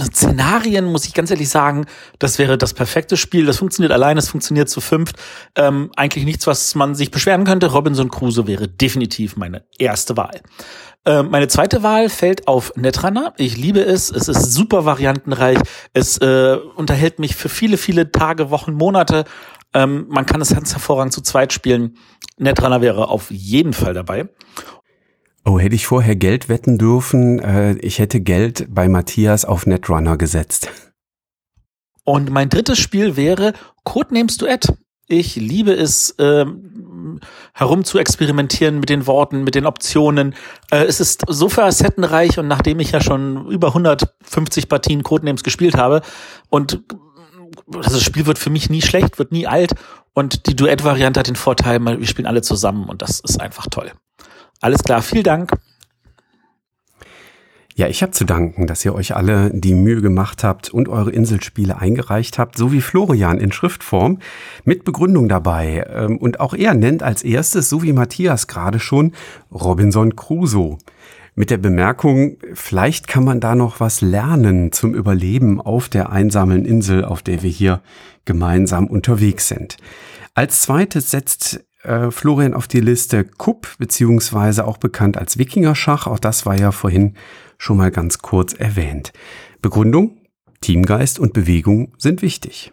Szenarien, 0.00 0.87
muss 0.87 1.04
ich 1.07 1.14
ganz 1.14 1.31
ehrlich 1.31 1.50
sagen, 1.50 1.87
das 2.18 2.38
wäre 2.38 2.57
das 2.57 2.72
perfekte 2.72 3.16
Spiel. 3.16 3.46
Das 3.46 3.59
funktioniert 3.59 3.92
allein, 3.92 4.16
es 4.16 4.28
funktioniert 4.28 4.68
zu 4.68 4.81
fünft. 4.81 5.16
Ähm, 5.57 5.90
eigentlich 5.96 6.24
nichts, 6.24 6.46
was 6.46 6.74
man 6.74 6.94
sich 6.94 7.11
beschweren 7.11 7.44
könnte. 7.44 7.66
Robinson 7.66 8.11
Crusoe 8.11 8.46
wäre 8.46 8.66
definitiv 8.66 9.37
meine 9.37 9.64
erste 9.78 10.16
Wahl. 10.16 10.40
Ähm, 11.04 11.31
meine 11.31 11.48
zweite 11.48 11.83
Wahl 11.83 12.09
fällt 12.09 12.48
auf 12.48 12.72
Netrunner. 12.76 13.35
Ich 13.37 13.57
liebe 13.57 13.81
es. 13.81 14.11
Es 14.11 14.28
ist 14.28 14.52
super 14.52 14.85
variantenreich. 14.85 15.59
Es 15.92 16.18
äh, 16.18 16.57
unterhält 16.76 17.18
mich 17.18 17.37
für 17.37 17.48
viele, 17.48 17.76
viele 17.76 18.11
Tage, 18.11 18.50
Wochen, 18.50 18.72
Monate. 18.72 19.24
Ähm, 19.74 20.07
man 20.09 20.26
kann 20.26 20.40
es 20.40 20.54
ganz 20.54 20.72
hervorragend 20.72 21.12
zu 21.12 21.20
zweit 21.20 21.52
spielen. 21.52 21.98
Netrunner 22.38 22.81
wäre 22.81 23.09
auf 23.09 23.31
jeden 23.31 23.74
Fall 23.74 23.94
dabei. 23.94 24.28
Oh, 25.48 25.58
hätte 25.58 25.74
ich 25.74 25.87
vorher 25.87 26.14
Geld 26.14 26.50
wetten 26.50 26.76
dürfen, 26.76 27.38
äh, 27.38 27.72
ich 27.78 28.00
hätte 28.00 28.20
Geld 28.20 28.66
bei 28.68 28.87
Matthias 28.87 29.46
auf 29.46 29.64
Netrunner 29.64 30.18
gesetzt. 30.18 30.68
Und 32.04 32.28
mein 32.28 32.50
drittes 32.50 32.78
Spiel 32.78 33.16
wäre 33.16 33.54
Codenames 33.82 34.37
Duett. 34.37 34.74
Ich 35.06 35.37
liebe 35.37 35.72
es, 35.72 36.14
ähm, 36.18 37.20
herum 37.54 37.84
zu 37.84 37.98
experimentieren 37.98 38.78
mit 38.78 38.90
den 38.90 39.06
Worten, 39.06 39.42
mit 39.42 39.54
den 39.54 39.64
Optionen. 39.64 40.34
Äh, 40.70 40.84
es 40.84 41.00
ist 41.00 41.22
so 41.26 41.48
facettenreich 41.48 42.38
und 42.38 42.46
nachdem 42.46 42.78
ich 42.78 42.92
ja 42.92 43.00
schon 43.00 43.48
über 43.48 43.68
150 43.68 44.68
Partien 44.68 45.02
Codenames 45.02 45.44
gespielt 45.44 45.78
habe 45.78 46.02
und 46.50 46.82
das 47.68 48.02
Spiel 48.02 48.26
wird 48.26 48.38
für 48.38 48.50
mich 48.50 48.68
nie 48.68 48.82
schlecht, 48.82 49.18
wird 49.18 49.32
nie 49.32 49.46
alt 49.46 49.72
und 50.12 50.46
die 50.46 50.56
Duett-Variante 50.56 51.20
hat 51.20 51.28
den 51.28 51.37
Vorteil, 51.37 51.80
wir 51.80 52.06
spielen 52.06 52.26
alle 52.26 52.42
zusammen 52.42 52.84
und 52.84 53.00
das 53.00 53.20
ist 53.20 53.40
einfach 53.40 53.66
toll. 53.70 53.92
Alles 54.61 54.83
klar, 54.83 55.03
vielen 55.03 55.25
Dank. 55.25 55.53
Ja, 57.79 57.87
ich 57.87 58.03
habe 58.03 58.11
zu 58.11 58.25
danken, 58.25 58.66
dass 58.66 58.85
ihr 58.85 58.92
euch 58.92 59.14
alle 59.14 59.53
die 59.55 59.75
Mühe 59.75 60.03
gemacht 60.03 60.42
habt 60.42 60.68
und 60.68 60.88
eure 60.88 61.12
Inselspiele 61.12 61.79
eingereicht 61.79 62.37
habt, 62.37 62.59
so 62.59 62.73
wie 62.73 62.81
Florian 62.81 63.38
in 63.38 63.53
Schriftform 63.53 64.18
mit 64.64 64.85
Begründung 64.85 65.29
dabei. 65.29 65.87
Ähm, 65.88 66.18
und 66.18 66.40
auch 66.40 66.55
er 66.55 66.75
nennt 66.75 67.05
als 67.05 67.23
erstes, 67.23 67.68
so 67.68 67.85
wie 67.85 67.92
Matthias 67.92 68.49
gerade 68.49 68.81
schon, 68.81 69.12
Robinson 69.53 70.16
Crusoe. 70.16 70.79
Mit 71.37 71.51
der 71.51 71.59
Bemerkung, 71.59 72.38
vielleicht 72.53 73.07
kann 73.07 73.23
man 73.23 73.38
da 73.38 73.55
noch 73.55 73.79
was 73.79 74.01
lernen 74.01 74.73
zum 74.73 74.92
Überleben 74.92 75.61
auf 75.61 75.88
der 75.88 76.11
einsamen 76.11 76.64
Insel, 76.64 77.05
auf 77.05 77.23
der 77.23 77.44
wir 77.44 77.51
hier 77.51 77.81
gemeinsam 78.25 78.88
unterwegs 78.88 79.47
sind. 79.47 79.77
Als 80.35 80.62
zweites 80.62 81.12
setzt 81.12 81.64
äh, 81.88 82.11
Florian 82.11 82.55
auf 82.55 82.68
die 82.68 82.81
Liste 82.81 83.24
Kupp, 83.24 83.77
beziehungsweise 83.79 84.66
auch 84.66 84.77
bekannt 84.77 85.16
als 85.16 85.38
Wikingerschach. 85.38 86.07
Auch 86.07 86.18
das 86.18 86.46
war 86.46 86.59
ja 86.59 86.70
vorhin 86.70 87.14
schon 87.57 87.79
mal 87.79 87.90
ganz 87.90 88.18
kurz 88.18 88.53
erwähnt. 88.53 89.12
Begründung, 89.62 90.18
Teamgeist 90.61 91.18
und 91.18 91.33
Bewegung 91.33 91.94
sind 91.98 92.22
wichtig. 92.22 92.72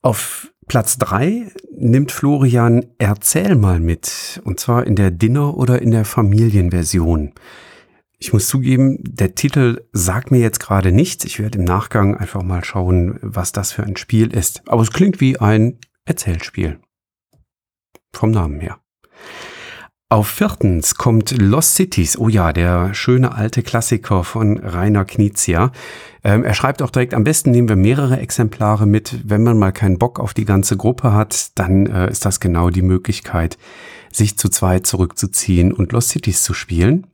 Auf 0.00 0.52
Platz 0.66 0.98
drei 0.98 1.46
nimmt 1.76 2.12
Florian 2.12 2.86
Erzähl 2.98 3.56
mal 3.56 3.78
mit, 3.78 4.40
und 4.44 4.58
zwar 4.58 4.86
in 4.86 4.96
der 4.96 5.10
Dinner- 5.10 5.56
oder 5.56 5.82
in 5.82 5.90
der 5.90 6.04
Familienversion. 6.04 7.32
Ich 8.18 8.32
muss 8.32 8.46
zugeben, 8.48 8.98
der 9.02 9.34
Titel 9.34 9.84
sagt 9.92 10.30
mir 10.30 10.38
jetzt 10.38 10.60
gerade 10.60 10.92
nichts. 10.92 11.24
Ich 11.24 11.40
werde 11.40 11.58
im 11.58 11.64
Nachgang 11.64 12.16
einfach 12.16 12.42
mal 12.42 12.64
schauen, 12.64 13.18
was 13.20 13.50
das 13.50 13.72
für 13.72 13.82
ein 13.82 13.96
Spiel 13.96 14.32
ist. 14.32 14.62
Aber 14.66 14.82
es 14.82 14.92
klingt 14.92 15.20
wie 15.20 15.38
ein 15.38 15.78
Erzählspiel. 16.04 16.78
Vom 18.14 18.30
Namen 18.30 18.60
her. 18.60 18.78
Auf 20.12 20.28
viertens 20.28 20.96
kommt 20.96 21.30
Lost 21.30 21.76
Cities. 21.76 22.18
Oh 22.18 22.28
ja, 22.28 22.52
der 22.52 22.92
schöne 22.92 23.34
alte 23.34 23.62
Klassiker 23.62 24.24
von 24.24 24.58
Rainer 24.58 25.06
Knizia. 25.06 25.72
Ähm, 26.22 26.44
er 26.44 26.52
schreibt 26.52 26.82
auch 26.82 26.90
direkt, 26.90 27.14
am 27.14 27.24
besten 27.24 27.50
nehmen 27.50 27.70
wir 27.70 27.76
mehrere 27.76 28.20
Exemplare 28.20 28.84
mit. 28.84 29.20
Wenn 29.24 29.42
man 29.42 29.58
mal 29.58 29.72
keinen 29.72 29.96
Bock 29.96 30.20
auf 30.20 30.34
die 30.34 30.44
ganze 30.44 30.76
Gruppe 30.76 31.14
hat, 31.14 31.58
dann 31.58 31.86
äh, 31.86 32.10
ist 32.10 32.26
das 32.26 32.40
genau 32.40 32.68
die 32.68 32.82
Möglichkeit, 32.82 33.56
sich 34.12 34.36
zu 34.36 34.50
zweit 34.50 34.86
zurückzuziehen 34.86 35.72
und 35.72 35.92
Lost 35.92 36.10
Cities 36.10 36.42
zu 36.42 36.52
spielen. 36.52 37.06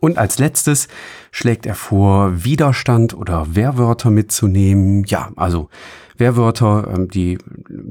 Und 0.00 0.18
als 0.18 0.40
letztes 0.40 0.88
schlägt 1.30 1.64
er 1.64 1.76
vor, 1.76 2.44
Widerstand 2.44 3.14
oder 3.14 3.54
Wehrwörter 3.54 4.10
mitzunehmen. 4.10 5.04
Ja, 5.04 5.30
also 5.36 5.68
Wehrwörter, 6.16 6.92
ähm, 6.92 7.08
die 7.08 7.38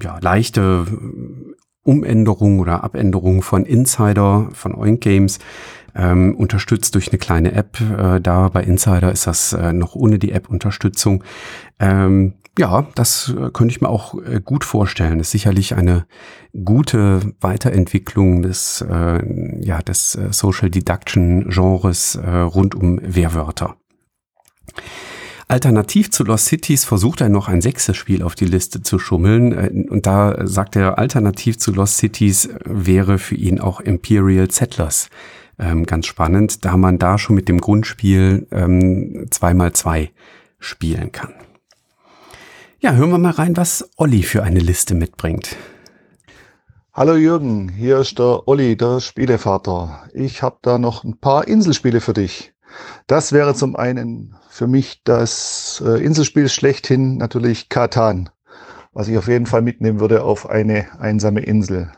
ja, 0.02 0.20
leichte 0.20 0.86
Umänderung 1.90 2.60
oder 2.60 2.84
Abänderung 2.84 3.42
von 3.42 3.66
Insider, 3.66 4.50
von 4.54 4.76
Oink 4.76 5.02
Games, 5.02 5.40
ähm, 5.96 6.36
unterstützt 6.36 6.94
durch 6.94 7.10
eine 7.10 7.18
kleine 7.18 7.54
App. 7.54 7.82
Äh, 7.82 8.22
da 8.22 8.50
bei 8.50 8.64
Insider 8.64 9.12
ist 9.12 9.26
das 9.26 9.54
äh, 9.54 9.74
noch 9.74 9.96
ohne 9.96 10.20
die 10.20 10.32
App-Unterstützung. 10.32 11.24
Ähm, 11.80 12.36
ja, 12.60 12.88
das 12.96 13.34
äh, 13.36 13.50
könnte 13.52 13.72
ich 13.72 13.82
mir 13.82 13.90
auch 13.90 14.14
äh, 14.16 14.40
gut 14.44 14.64
vorstellen. 14.64 15.20
ist 15.20 15.32
sicherlich 15.32 15.76
eine 15.76 16.06
gute 16.64 17.22
Weiterentwicklung 17.42 18.44
des, 18.44 18.86
äh, 18.88 19.20
ja, 19.62 19.82
des 19.82 20.16
äh, 20.16 20.32
Social 20.32 20.70
Deduction 20.70 21.50
Genres 21.50 22.16
äh, 22.16 22.30
rund 22.30 22.76
um 22.76 23.00
Wehrwörter. 23.02 23.76
Alternativ 25.52 26.12
zu 26.12 26.24
Lost 26.24 26.46
Cities 26.46 26.86
versucht 26.86 27.22
er 27.22 27.30
noch 27.30 27.48
ein 27.48 27.62
sechstes 27.62 27.98
Spiel 27.98 28.22
auf 28.22 28.36
die 28.36 28.46
Liste 28.46 28.84
zu 28.84 29.00
schummeln. 29.00 29.52
Äh, 29.52 29.90
und 29.90 30.06
da 30.06 30.46
sagt 30.46 30.76
er, 30.76 31.00
alternativ 31.00 31.58
zu 31.58 31.72
Lost 31.72 31.98
Cities 31.98 32.50
wäre 32.66 33.18
für 33.18 33.34
ihn 33.34 33.60
auch 33.60 33.82
Imperial 33.82 34.52
Settlers 34.52 35.10
ähm, 35.58 35.88
ganz 35.88 36.06
spannend, 36.06 36.66
da 36.66 36.78
man 36.78 37.00
da 37.00 37.18
schon 37.18 37.36
mit 37.36 37.50
dem 37.50 37.60
Grundspiel 37.60 38.46
ähm, 38.52 39.26
2x2 39.32 40.10
spielen 40.60 41.12
kann. 41.12 41.34
Ja, 42.80 42.94
hören 42.94 43.10
wir 43.10 43.18
mal 43.18 43.32
rein, 43.32 43.58
was 43.58 43.90
Olli 43.98 44.22
für 44.22 44.44
eine 44.44 44.60
Liste 44.60 44.94
mitbringt. 44.94 45.56
Hallo 46.94 47.16
Jürgen, 47.16 47.70
hier 47.70 47.98
ist 47.98 48.20
der 48.20 48.48
Olli, 48.48 48.78
der 48.78 49.00
Spielevater. 49.00 50.04
Ich 50.14 50.44
habe 50.44 50.60
da 50.62 50.78
noch 50.78 51.04
ein 51.04 51.18
paar 51.18 51.48
Inselspiele 51.48 52.02
für 52.02 52.14
dich. 52.14 52.54
Das 53.08 53.32
wäre 53.32 53.56
zum 53.56 53.76
einen 53.76 54.36
für 54.50 54.68
mich 54.68 55.04
das 55.04 55.82
äh, 55.86 56.04
Inselspiel 56.04 56.50
schlechthin 56.50 57.18
natürlich 57.18 57.70
Katan, 57.70 58.30
was 58.94 59.08
ich 59.08 59.18
auf 59.18 59.28
jeden 59.28 59.46
Fall 59.46 59.62
mitnehmen 59.62 60.00
würde 60.00 60.24
auf 60.24 60.50
eine 60.50 60.88
einsame 61.00 61.42
Insel. 61.42 61.92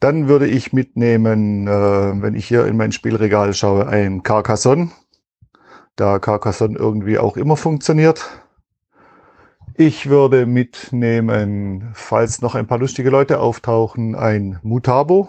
Dann 0.00 0.26
würde 0.28 0.48
ich 0.48 0.72
mitnehmen, 0.72 1.68
äh, 1.68 1.70
wenn 1.70 2.34
ich 2.34 2.46
hier 2.46 2.66
in 2.66 2.76
mein 2.76 2.92
Spielregal 2.92 3.54
schaue, 3.54 3.86
ein 3.86 4.22
Carcassonne, 4.22 4.90
da 5.94 6.18
Carcassonne 6.18 6.76
irgendwie 6.76 7.18
auch 7.18 7.36
immer 7.36 7.56
funktioniert. 7.56 8.24
Ich 9.74 10.08
würde 10.08 10.44
mitnehmen, 10.44 11.90
falls 11.94 12.42
noch 12.42 12.54
ein 12.54 12.66
paar 12.66 12.78
lustige 12.78 13.10
Leute 13.10 13.40
auftauchen, 13.40 14.14
ein 14.14 14.58
Mutabo, 14.62 15.28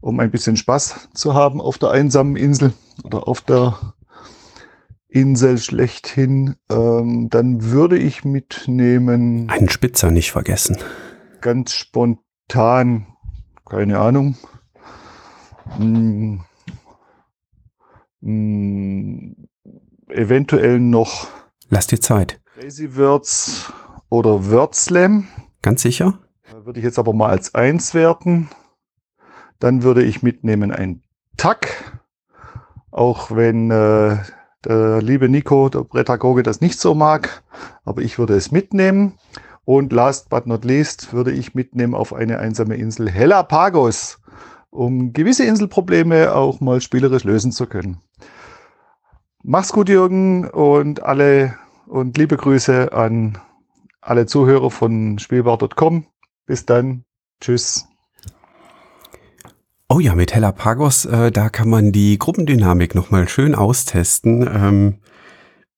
um 0.00 0.20
ein 0.20 0.30
bisschen 0.30 0.56
Spaß 0.56 1.08
zu 1.14 1.34
haben 1.34 1.60
auf 1.60 1.78
der 1.78 1.90
einsamen 1.90 2.36
Insel 2.36 2.74
oder 3.02 3.28
auf 3.28 3.40
der 3.40 3.94
Insel 5.08 5.58
schlechthin. 5.58 6.56
Ähm, 6.70 7.28
dann 7.30 7.62
würde 7.70 7.98
ich 7.98 8.24
mitnehmen. 8.24 9.48
Einen 9.48 9.68
Spitzer 9.68 10.10
nicht 10.10 10.32
vergessen. 10.32 10.76
Ganz 11.40 11.72
spontan, 11.72 13.06
keine 13.64 13.98
Ahnung. 13.98 14.36
Hm, 15.76 16.40
hm, 18.20 19.48
eventuell 20.08 20.80
noch. 20.80 21.28
Lass 21.68 21.86
dir 21.86 22.00
Zeit. 22.00 22.40
Crazy 22.54 22.96
Words 22.96 23.72
oder 24.08 24.50
Wordslam. 24.50 25.28
Ganz 25.62 25.82
sicher? 25.82 26.18
Würde 26.64 26.80
ich 26.80 26.84
jetzt 26.84 26.98
aber 26.98 27.12
mal 27.12 27.30
als 27.30 27.54
eins 27.54 27.94
werten. 27.94 28.48
Dann 29.58 29.82
würde 29.82 30.02
ich 30.02 30.22
mitnehmen 30.22 30.72
ein 30.72 31.02
Tack. 31.36 32.00
Auch 32.94 33.32
wenn 33.32 33.72
äh, 33.72 34.18
der 34.64 35.02
liebe 35.02 35.28
Nico, 35.28 35.68
der 35.68 35.82
Prädagoge, 35.82 36.44
das 36.44 36.60
nicht 36.60 36.78
so 36.78 36.94
mag. 36.94 37.42
Aber 37.84 38.02
ich 38.02 38.20
würde 38.20 38.36
es 38.36 38.52
mitnehmen. 38.52 39.14
Und 39.64 39.92
last 39.92 40.28
but 40.28 40.46
not 40.46 40.64
least 40.64 41.12
würde 41.12 41.32
ich 41.32 41.56
mitnehmen 41.56 41.94
auf 41.96 42.12
eine 42.12 42.38
einsame 42.38 42.76
Insel 42.76 43.10
Hellapagos, 43.10 44.20
um 44.70 45.12
gewisse 45.12 45.44
Inselprobleme 45.44 46.36
auch 46.36 46.60
mal 46.60 46.80
spielerisch 46.80 47.24
lösen 47.24 47.50
zu 47.50 47.66
können. 47.66 48.00
Mach's 49.42 49.72
gut, 49.72 49.88
Jürgen, 49.88 50.48
und 50.48 51.02
alle 51.02 51.54
und 51.88 52.16
liebe 52.16 52.36
Grüße 52.36 52.92
an 52.92 53.38
alle 54.00 54.26
Zuhörer 54.26 54.70
von 54.70 55.18
Spielbar.com. 55.18 56.06
Bis 56.46 56.64
dann. 56.64 57.04
Tschüss. 57.40 57.88
Oh 59.90 60.00
ja, 60.00 60.14
mit 60.14 60.34
Hellapagos, 60.34 61.04
äh, 61.04 61.30
da 61.30 61.50
kann 61.50 61.68
man 61.68 61.92
die 61.92 62.18
Gruppendynamik 62.18 62.94
nochmal 62.94 63.28
schön 63.28 63.54
austesten. 63.54 64.48
Ähm, 64.50 64.94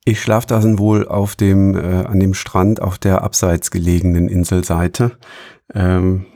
ich 0.05 0.21
schlafe 0.21 0.47
da 0.47 0.63
wohl 0.79 1.09
auf 1.09 1.35
dem, 1.35 1.75
äh, 1.75 2.05
an 2.05 2.21
dem 2.21 2.33
Strand 2.33 2.81
auf 2.81 2.99
der 2.99 3.23
abseits 3.23 3.73
gelegenen 3.73 4.29
Inselseite. 4.29 5.19
Ähm, 5.75 6.27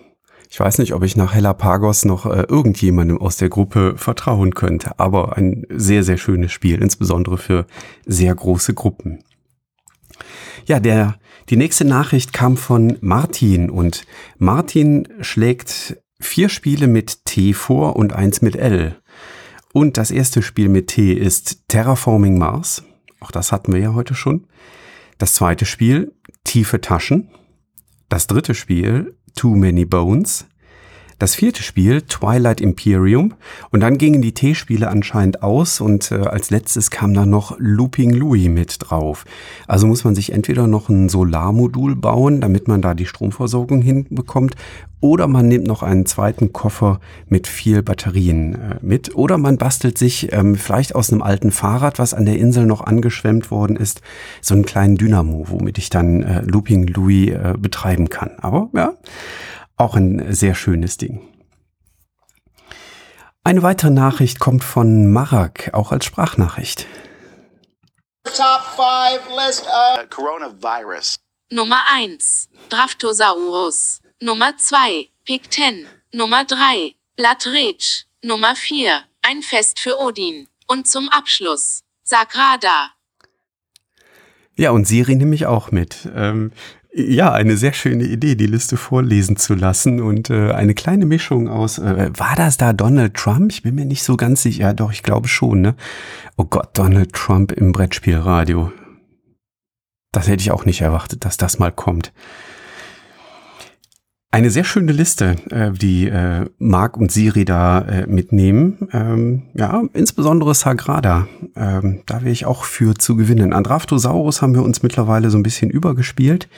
ich 0.48 0.58
weiß 0.58 0.78
nicht, 0.78 0.94
ob 0.94 1.04
ich 1.04 1.16
nach 1.16 1.32
Hellapagos 1.32 2.04
noch 2.04 2.26
äh, 2.26 2.42
irgendjemandem 2.48 3.18
aus 3.18 3.36
der 3.36 3.48
Gruppe 3.48 3.94
vertrauen 3.96 4.52
könnte, 4.56 4.98
aber 4.98 5.36
ein 5.36 5.64
sehr, 5.70 6.02
sehr 6.02 6.16
schönes 6.16 6.50
Spiel, 6.50 6.82
insbesondere 6.82 7.38
für 7.38 7.66
sehr 8.04 8.34
große 8.34 8.74
Gruppen. 8.74 9.22
Ja, 10.66 10.80
der, 10.80 11.14
die 11.50 11.56
nächste 11.56 11.84
Nachricht 11.84 12.32
kam 12.32 12.56
von 12.56 12.98
Martin 13.00 13.70
und 13.70 14.04
Martin 14.38 15.06
schlägt 15.20 15.96
vier 16.20 16.48
Spiele 16.48 16.86
mit 16.86 17.24
T 17.24 17.52
vor 17.52 17.96
und 17.96 18.12
eins 18.12 18.42
mit 18.42 18.56
L. 18.56 18.96
Und 19.72 19.96
das 19.96 20.10
erste 20.10 20.42
Spiel 20.42 20.68
mit 20.68 20.88
T 20.88 21.12
ist 21.12 21.68
Terraforming 21.68 22.38
Mars. 22.38 22.84
Auch 23.20 23.30
das 23.30 23.52
hatten 23.52 23.72
wir 23.72 23.80
ja 23.80 23.94
heute 23.94 24.14
schon. 24.14 24.46
Das 25.18 25.34
zweite 25.34 25.66
Spiel 25.66 26.14
Tiefe 26.44 26.80
Taschen. 26.80 27.30
Das 28.08 28.26
dritte 28.26 28.54
Spiel 28.54 29.16
Too 29.36 29.54
Many 29.54 29.84
Bones. 29.84 30.46
Das 31.20 31.34
vierte 31.34 31.62
Spiel, 31.62 32.00
Twilight 32.00 32.62
Imperium. 32.62 33.34
Und 33.70 33.80
dann 33.80 33.98
gingen 33.98 34.22
die 34.22 34.32
T-Spiele 34.32 34.88
anscheinend 34.88 35.42
aus 35.42 35.82
und 35.82 36.10
äh, 36.10 36.14
als 36.14 36.48
letztes 36.48 36.90
kam 36.90 37.12
dann 37.12 37.28
noch 37.28 37.56
Looping 37.58 38.14
Louis 38.14 38.48
mit 38.48 38.76
drauf. 38.80 39.26
Also 39.68 39.86
muss 39.86 40.02
man 40.02 40.14
sich 40.14 40.32
entweder 40.32 40.66
noch 40.66 40.88
ein 40.88 41.10
Solarmodul 41.10 41.94
bauen, 41.94 42.40
damit 42.40 42.68
man 42.68 42.80
da 42.80 42.94
die 42.94 43.04
Stromversorgung 43.04 43.82
hinbekommt, 43.82 44.56
oder 45.00 45.26
man 45.28 45.48
nimmt 45.48 45.66
noch 45.66 45.82
einen 45.82 46.04
zweiten 46.06 46.52
Koffer 46.52 47.00
mit 47.26 47.46
viel 47.46 47.82
Batterien 47.82 48.54
äh, 48.54 48.76
mit, 48.82 49.14
oder 49.14 49.38
man 49.38 49.56
bastelt 49.58 49.98
sich 49.98 50.32
ähm, 50.32 50.54
vielleicht 50.54 50.94
aus 50.94 51.10
einem 51.10 51.22
alten 51.22 51.50
Fahrrad, 51.50 51.98
was 51.98 52.14
an 52.14 52.26
der 52.26 52.38
Insel 52.38 52.66
noch 52.66 52.82
angeschwemmt 52.82 53.50
worden 53.50 53.76
ist, 53.76 54.02
so 54.40 54.54
einen 54.54 54.66
kleinen 54.66 54.96
Dynamo, 54.96 55.46
womit 55.48 55.78
ich 55.78 55.90
dann 55.90 56.22
äh, 56.22 56.42
Looping 56.42 56.86
Louis 56.86 57.30
äh, 57.30 57.54
betreiben 57.58 58.08
kann. 58.08 58.30
Aber 58.38 58.68
ja, 58.74 58.92
auch 59.80 59.94
ein 59.94 60.32
sehr 60.32 60.54
schönes 60.54 60.96
Ding. 60.96 61.26
Eine 63.42 63.62
weitere 63.62 63.90
Nachricht 63.90 64.38
kommt 64.38 64.62
von 64.62 65.10
Marak, 65.10 65.70
auch 65.72 65.92
als 65.92 66.04
Sprachnachricht. 66.04 66.86
Top 68.24 68.62
five 68.76 69.22
list 69.34 69.66
of 69.66 70.10
coronavirus. 70.10 71.16
Nummer 71.50 71.80
1. 71.92 72.48
Draftosaurus. 72.68 74.02
Nummer 74.20 74.56
2. 74.56 75.08
Picten. 75.24 75.86
Nummer 76.12 76.44
3. 76.44 76.94
Blattreach. 77.16 78.06
Nummer 78.22 78.54
4. 78.54 79.02
Ein 79.22 79.42
Fest 79.42 79.80
für 79.80 79.98
Odin. 79.98 80.46
Und 80.68 80.86
zum 80.86 81.08
Abschluss. 81.08 81.82
Sagrada. 82.04 82.90
Ja, 84.54 84.70
und 84.70 84.86
Siri 84.86 85.16
nehme 85.16 85.34
ich 85.34 85.46
auch 85.46 85.70
mit. 85.70 86.08
Ähm, 86.14 86.52
ja, 86.92 87.32
eine 87.32 87.56
sehr 87.56 87.72
schöne 87.72 88.04
Idee, 88.04 88.34
die 88.34 88.46
Liste 88.46 88.76
vorlesen 88.76 89.36
zu 89.36 89.54
lassen 89.54 90.00
und 90.00 90.30
äh, 90.30 90.52
eine 90.52 90.74
kleine 90.74 91.06
Mischung 91.06 91.48
aus, 91.48 91.78
äh, 91.78 92.10
war 92.16 92.34
das 92.36 92.56
da 92.56 92.72
Donald 92.72 93.14
Trump? 93.14 93.52
Ich 93.52 93.62
bin 93.62 93.76
mir 93.76 93.84
nicht 93.84 94.02
so 94.02 94.16
ganz 94.16 94.42
sicher, 94.42 94.74
doch, 94.74 94.90
ich 94.90 95.02
glaube 95.02 95.28
schon, 95.28 95.60
ne? 95.60 95.74
Oh 96.36 96.44
Gott, 96.44 96.70
Donald 96.74 97.12
Trump 97.12 97.52
im 97.52 97.72
Brettspielradio. 97.72 98.72
Das 100.12 100.26
hätte 100.26 100.42
ich 100.42 100.50
auch 100.50 100.64
nicht 100.64 100.80
erwartet, 100.80 101.24
dass 101.24 101.36
das 101.36 101.60
mal 101.60 101.70
kommt. 101.70 102.12
Eine 104.32 104.50
sehr 104.50 104.62
schöne 104.62 104.92
Liste, 104.92 105.34
äh, 105.50 105.72
die 105.72 106.06
äh, 106.06 106.48
Marc 106.58 106.96
und 106.96 107.10
Siri 107.10 107.44
da 107.44 107.80
äh, 107.80 108.06
mitnehmen. 108.06 108.88
Ähm, 108.92 109.48
ja, 109.54 109.82
insbesondere 109.92 110.54
Sagrada. 110.54 111.26
Ähm, 111.56 112.02
da 112.06 112.20
wäre 112.20 112.30
ich 112.30 112.46
auch 112.46 112.62
für 112.62 112.94
zu 112.94 113.16
gewinnen. 113.16 113.52
Andraftosaurus 113.52 114.40
haben 114.40 114.54
wir 114.54 114.62
uns 114.62 114.84
mittlerweile 114.84 115.30
so 115.30 115.38
ein 115.38 115.42
bisschen 115.42 115.68
übergespielt, 115.68 116.48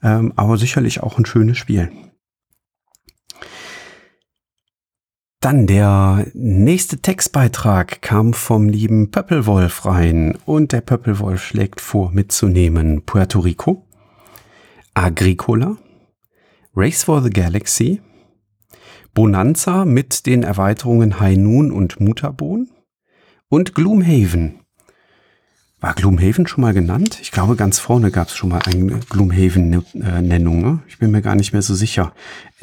ähm, 0.00 0.32
aber 0.36 0.58
sicherlich 0.58 1.02
auch 1.02 1.18
ein 1.18 1.26
schönes 1.26 1.58
Spiel. 1.58 1.90
Dann 5.40 5.66
der 5.66 6.26
nächste 6.34 6.98
Textbeitrag 6.98 8.00
kam 8.00 8.32
vom 8.32 8.68
lieben 8.68 9.10
Pöppelwolf 9.10 9.86
rein 9.86 10.38
und 10.44 10.70
der 10.70 10.82
Pöppelwolf 10.82 11.42
schlägt 11.42 11.80
vor 11.80 12.12
mitzunehmen 12.12 13.02
Puerto 13.02 13.40
Rico, 13.40 13.86
Agricola, 14.94 15.78
Race 16.80 17.02
for 17.02 17.20
the 17.20 17.30
Galaxy, 17.30 18.00
Bonanza 19.12 19.84
mit 19.84 20.26
den 20.26 20.44
Erweiterungen 20.44 21.18
High 21.18 21.36
Noon 21.36 21.72
und 21.72 21.98
Mutabon 21.98 22.70
und 23.48 23.74
Gloomhaven. 23.74 24.60
War 25.80 25.94
Gloomhaven 25.94 26.46
schon 26.46 26.60
mal 26.60 26.74
genannt? 26.74 27.18
Ich 27.20 27.32
glaube, 27.32 27.56
ganz 27.56 27.80
vorne 27.80 28.12
gab 28.12 28.28
es 28.28 28.36
schon 28.36 28.50
mal 28.50 28.60
eine 28.64 29.00
Gloomhaven-Nennung. 29.10 30.62
Ne? 30.62 30.78
Ich 30.86 30.98
bin 30.98 31.10
mir 31.10 31.20
gar 31.20 31.34
nicht 31.34 31.52
mehr 31.52 31.62
so 31.62 31.74
sicher. 31.74 32.12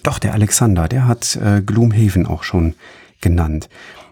Doch, 0.01 0.17
der 0.17 0.31
Alexander, 0.31 0.87
der 0.87 1.09
hat 1.09 1.35
äh, 1.35 1.61
Gloomhaven 1.61 2.25
auch 2.25 2.43
schon 2.43 2.75
genannt. 3.19 3.67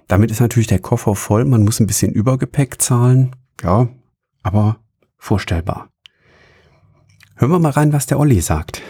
Damit 0.09 0.31
ist 0.31 0.41
natürlich 0.41 0.67
der 0.67 0.79
Koffer 0.79 1.15
voll. 1.15 1.45
Man 1.45 1.63
muss 1.63 1.79
ein 1.79 1.87
bisschen 1.87 2.11
Übergepäck 2.11 2.81
zahlen. 2.81 3.33
Ja, 3.63 3.87
aber 4.41 4.81
vorstellbar. 5.17 5.87
Hören 7.37 7.51
wir 7.51 7.59
mal 7.59 7.69
rein, 7.69 7.93
was 7.93 8.05
der 8.05 8.19
Olli 8.19 8.41
sagt. 8.41 8.81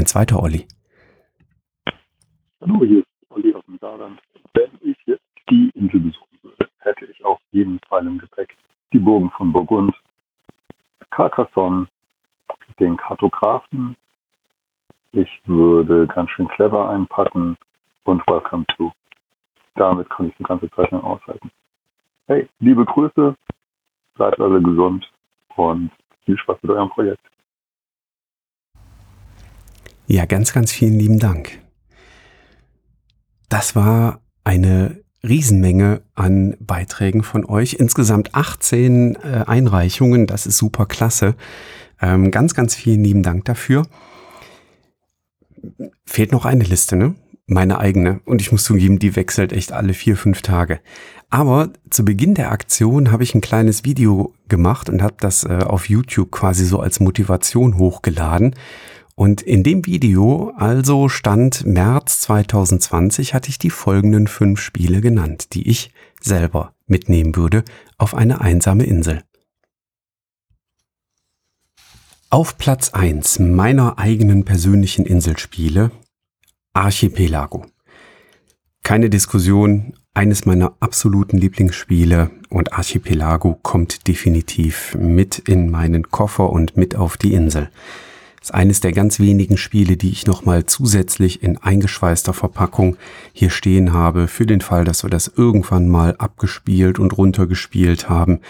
Ein 0.00 0.06
zweiter 0.06 0.42
Olli. 0.42 0.66
Hallo, 2.62 2.78
hier 2.86 3.00
ist 3.00 3.08
Olli 3.28 3.54
aus 3.54 3.62
dem 3.66 3.76
Saarland. 3.76 4.18
Wenn 4.54 4.70
ich 4.80 4.96
jetzt 5.04 5.20
die 5.50 5.70
Insel 5.74 6.00
besuchen 6.00 6.38
würde, 6.40 6.70
hätte 6.78 7.04
ich 7.04 7.22
auf 7.22 7.38
jeden 7.52 7.78
Fall 7.86 8.06
im 8.06 8.16
Gepäck 8.16 8.56
die 8.94 8.98
Burgen 8.98 9.30
von 9.32 9.52
Burgund, 9.52 9.94
Carcassonne, 11.10 11.86
den 12.78 12.96
Kartografen. 12.96 13.94
Ich 15.12 15.28
würde 15.44 16.06
ganz 16.06 16.30
schön 16.30 16.48
clever 16.48 16.88
einpacken 16.88 17.58
und 18.04 18.26
Welcome 18.26 18.64
to. 18.78 18.90
Damit 19.74 20.08
kann 20.08 20.28
ich 20.28 20.36
die 20.38 20.44
ganze 20.44 20.70
Zeit 20.70 20.90
lang 20.92 21.02
aushalten. 21.02 21.50
Hey, 22.26 22.48
liebe 22.60 22.86
Grüße, 22.86 23.36
bleibt 24.14 24.40
alle 24.40 24.62
gesund 24.62 25.12
und 25.56 25.90
viel 26.24 26.38
Spaß 26.38 26.56
mit 26.62 26.72
eurem 26.72 26.88
Projekt. 26.88 27.20
Ja, 30.10 30.24
ganz, 30.24 30.52
ganz 30.52 30.72
vielen 30.72 30.98
lieben 30.98 31.20
Dank. 31.20 31.60
Das 33.48 33.76
war 33.76 34.20
eine 34.42 35.04
Riesenmenge 35.22 36.02
an 36.16 36.56
Beiträgen 36.58 37.22
von 37.22 37.44
euch. 37.44 37.74
Insgesamt 37.74 38.34
18 38.34 39.14
äh, 39.14 39.44
Einreichungen. 39.46 40.26
Das 40.26 40.46
ist 40.46 40.56
super 40.56 40.86
klasse. 40.86 41.36
Ähm, 42.02 42.32
ganz, 42.32 42.54
ganz 42.54 42.74
vielen 42.74 43.04
lieben 43.04 43.22
Dank 43.22 43.44
dafür. 43.44 43.86
Fehlt 46.04 46.32
noch 46.32 46.44
eine 46.44 46.64
Liste, 46.64 46.96
ne? 46.96 47.14
Meine 47.46 47.78
eigene. 47.78 48.20
Und 48.24 48.40
ich 48.40 48.50
muss 48.50 48.64
zugeben, 48.64 48.98
die 48.98 49.14
wechselt 49.14 49.52
echt 49.52 49.70
alle 49.70 49.94
vier, 49.94 50.16
fünf 50.16 50.42
Tage. 50.42 50.80
Aber 51.28 51.72
zu 51.88 52.04
Beginn 52.04 52.34
der 52.34 52.50
Aktion 52.50 53.12
habe 53.12 53.22
ich 53.22 53.36
ein 53.36 53.40
kleines 53.40 53.84
Video 53.84 54.34
gemacht 54.48 54.88
und 54.88 55.02
habe 55.02 55.14
das 55.20 55.44
äh, 55.44 55.60
auf 55.64 55.88
YouTube 55.88 56.32
quasi 56.32 56.64
so 56.64 56.80
als 56.80 56.98
Motivation 56.98 57.78
hochgeladen. 57.78 58.56
Und 59.20 59.42
in 59.42 59.62
dem 59.62 59.84
Video, 59.84 60.54
also 60.56 61.10
stand 61.10 61.66
März 61.66 62.22
2020, 62.22 63.34
hatte 63.34 63.50
ich 63.50 63.58
die 63.58 63.68
folgenden 63.68 64.28
fünf 64.28 64.62
Spiele 64.62 65.02
genannt, 65.02 65.52
die 65.52 65.68
ich 65.68 65.92
selber 66.22 66.72
mitnehmen 66.86 67.36
würde 67.36 67.62
auf 67.98 68.14
eine 68.14 68.40
einsame 68.40 68.84
Insel. 68.84 69.22
Auf 72.30 72.56
Platz 72.56 72.94
eins 72.94 73.38
meiner 73.38 73.98
eigenen 73.98 74.46
persönlichen 74.46 75.04
Inselspiele 75.04 75.90
Archipelago. 76.72 77.66
Keine 78.82 79.10
Diskussion, 79.10 79.98
eines 80.14 80.46
meiner 80.46 80.78
absoluten 80.80 81.36
Lieblingsspiele 81.36 82.30
und 82.48 82.72
Archipelago 82.72 83.58
kommt 83.62 84.08
definitiv 84.08 84.94
mit 84.94 85.40
in 85.40 85.70
meinen 85.70 86.10
Koffer 86.10 86.48
und 86.48 86.78
mit 86.78 86.96
auf 86.96 87.18
die 87.18 87.34
Insel. 87.34 87.68
Ist 88.42 88.54
eines 88.54 88.80
der 88.80 88.92
ganz 88.92 89.20
wenigen 89.20 89.58
Spiele, 89.58 89.96
die 89.96 90.10
ich 90.10 90.26
nochmal 90.26 90.64
zusätzlich 90.64 91.42
in 91.42 91.58
eingeschweißter 91.58 92.32
Verpackung 92.32 92.96
hier 93.32 93.50
stehen 93.50 93.92
habe, 93.92 94.28
für 94.28 94.46
den 94.46 94.62
Fall, 94.62 94.84
dass 94.84 95.02
wir 95.02 95.10
das 95.10 95.30
irgendwann 95.36 95.88
mal 95.88 96.16
abgespielt 96.16 96.98
und 96.98 97.16
runtergespielt 97.18 98.08
haben 98.08 98.40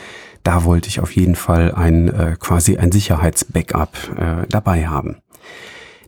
da 0.42 0.64
wollte 0.64 0.88
ich 0.88 1.00
auf 1.00 1.12
jeden 1.12 1.34
Fall 1.34 1.72
ein 1.72 2.08
äh, 2.08 2.36
quasi 2.38 2.76
ein 2.76 2.92
Sicherheitsbackup 2.92 3.96
äh, 4.16 4.46
dabei 4.48 4.86
haben. 4.86 5.16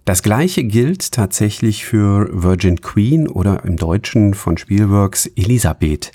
Das 0.05 0.23
gleiche 0.23 0.65
gilt 0.65 1.13
tatsächlich 1.13 1.85
für 1.85 2.29
Virgin 2.33 2.81
Queen 2.81 3.29
oder 3.29 3.65
im 3.65 3.77
Deutschen 3.77 4.35
von 4.35 4.57
Spielworks 4.57 5.27
Elisabeth. 5.37 6.11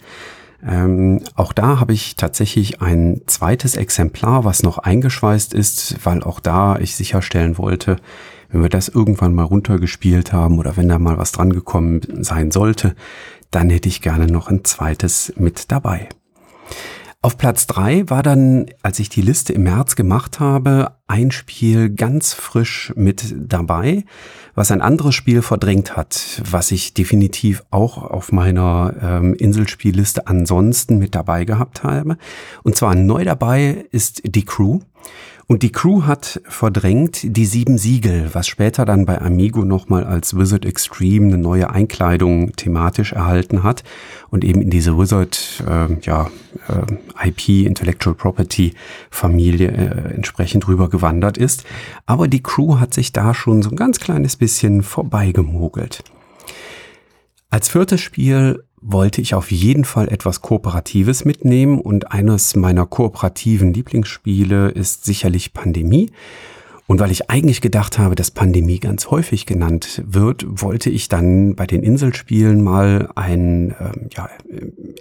Ähm, 0.66 1.22
auch 1.36 1.54
da 1.54 1.80
habe 1.80 1.94
ich 1.94 2.16
tatsächlich 2.16 2.82
ein 2.82 3.22
zweites 3.28 3.76
Exemplar, 3.76 4.44
was 4.44 4.64
noch 4.64 4.80
eingeschweißt 4.80 5.54
ist, 5.54 6.06
weil 6.06 6.24
auch 6.24 6.40
da 6.40 6.78
ich 6.80 6.96
sicherstellen 6.96 7.58
wollte, 7.58 7.98
wenn 8.50 8.62
wir 8.62 8.70
das 8.70 8.88
irgendwann 8.88 9.36
mal 9.36 9.44
runtergespielt 9.44 10.34
haben 10.34 10.58
oder 10.58 10.78
wenn 10.78 10.88
da 10.88 11.00
mal 11.00 11.18
was 11.18 11.32
dran 11.32 11.52
gekommen 11.52 12.02
sein 12.22 12.52
sollte, 12.52 12.96
dann 13.52 13.70
hätte 13.70 13.90
ich 13.90 14.02
gerne 14.02 14.28
noch 14.28 14.50
ein 14.50 14.64
zweites 14.64 15.34
mit 15.38 15.72
dabei. 15.72 16.10
Auf 17.22 17.38
Platz 17.38 17.68
drei 17.68 18.10
war 18.10 18.24
dann, 18.24 18.68
als 18.84 19.00
ich 19.00 19.10
die 19.10 19.22
Liste 19.22 19.54
im 19.54 19.64
März 19.64 19.96
gemacht 19.96 20.40
habe, 20.40 20.97
ein 21.08 21.32
Spiel 21.32 21.90
ganz 21.90 22.34
frisch 22.34 22.92
mit 22.96 23.34
dabei, 23.38 24.04
was 24.56 24.72
ein 24.72 24.82
anderes 24.82 25.16
Spiel 25.16 25.42
verdrängt 25.42 25.96
hat, 25.96 26.42
was 26.50 26.72
ich 26.72 26.94
definitiv 26.94 27.64
auch 27.72 27.98
auf 27.98 28.32
meiner 28.32 28.94
ähm, 29.02 29.34
Inselspielliste 29.34 30.28
ansonsten 30.28 30.98
mit 30.98 31.16
dabei 31.16 31.46
gehabt 31.46 31.84
habe. 31.84 32.18
Und 32.64 32.76
zwar 32.76 32.96
neu 32.96 33.24
dabei 33.24 33.86
ist 33.92 34.22
die 34.26 34.46
Crew. 34.46 34.80
Und 35.50 35.64
die 35.64 35.72
Crew 35.72 36.04
hat 36.04 36.42
verdrängt 36.44 37.20
die 37.24 37.46
sieben 37.46 37.78
Siegel, 37.78 38.30
was 38.34 38.48
später 38.48 38.84
dann 38.84 39.06
bei 39.06 39.22
Amigo 39.22 39.64
nochmal 39.64 40.04
als 40.04 40.36
Wizard 40.36 40.66
Extreme 40.66 41.28
eine 41.28 41.38
neue 41.38 41.70
Einkleidung 41.70 42.52
thematisch 42.58 43.14
erhalten 43.14 43.64
hat 43.64 43.86
und 44.30 44.44
eben 44.44 44.62
in 44.62 44.70
diese 44.70 44.98
Wizard 44.98 45.64
äh, 45.66 45.94
ja, 46.02 46.30
äh, 46.68 47.30
IP, 47.30 47.66
Intellectual 47.66 48.14
Property 48.14 48.74
Familie 49.10 49.70
äh, 49.70 50.16
entsprechend 50.16 50.68
rüber 50.68 50.90
gewandert 50.98 51.38
ist. 51.38 51.64
Aber 52.06 52.28
die 52.28 52.42
Crew 52.42 52.80
hat 52.80 52.94
sich 52.94 53.14
da 53.14 53.34
schon 53.34 53.62
so 53.62 53.70
ein 53.70 53.76
ganz 53.76 54.00
kleines 54.00 54.36
bisschen 54.36 54.82
vorbeigemogelt. 54.82 56.04
Als 57.50 57.70
viertes 57.70 58.02
Spiel 58.02 58.64
wollte 58.82 59.22
ich 59.22 59.34
auf 59.34 59.52
jeden 59.52 59.86
Fall 59.86 60.10
etwas 60.10 60.42
Kooperatives 60.42 61.24
mitnehmen 61.26 61.80
und 61.80 62.12
eines 62.12 62.56
meiner 62.56 62.86
kooperativen 62.86 63.74
Lieblingsspiele 63.74 64.70
ist 64.70 65.06
sicherlich 65.06 65.54
Pandemie. 65.54 66.12
Und 66.88 67.02
weil 67.02 67.12
ich 67.12 67.30
eigentlich 67.30 67.60
gedacht 67.60 68.00
habe, 68.00 68.16
dass 68.16 68.32
Pandemie 68.32 68.80
ganz 68.80 69.12
häufig 69.12 69.46
genannt 69.46 70.02
wird, 70.06 70.46
wollte 70.48 70.90
ich 70.90 71.10
dann 71.10 71.56
bei 71.56 71.68
den 71.68 71.84
Inselspielen 71.84 72.64
mal 72.64 73.10
ein 73.16 73.72
äh, 73.72 73.92
ja, 74.16 74.30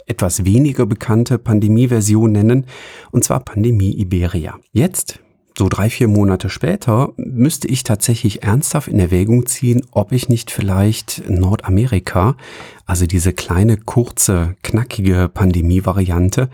etwas 0.07 0.45
weniger 0.45 0.85
bekannte 0.85 1.39
Pandemie-Version 1.39 2.33
nennen, 2.33 2.67
und 3.13 3.23
zwar 3.23 3.41
Pandemie 3.41 3.97
Iberia. 4.01 4.59
Jetzt 4.73 5.21
so 5.59 5.69
drei, 5.71 5.89
vier 5.89 6.07
Monate 6.07 6.51
später 6.51 7.13
müsste 7.17 7.67
ich 7.67 7.83
tatsächlich 7.83 8.43
ernsthaft 8.43 8.89
in 8.89 8.99
Erwägung 8.99 9.47
ziehen, 9.47 9.87
ob 9.91 10.13
ich 10.13 10.29
nicht 10.29 10.51
vielleicht 10.51 11.23
Nordamerika, 11.31 12.37
also 12.85 13.07
diese 13.07 13.33
kleine, 13.33 13.79
kurze, 13.79 14.57
knackige 14.63 15.31
Pandemie-Variante, 15.33 16.51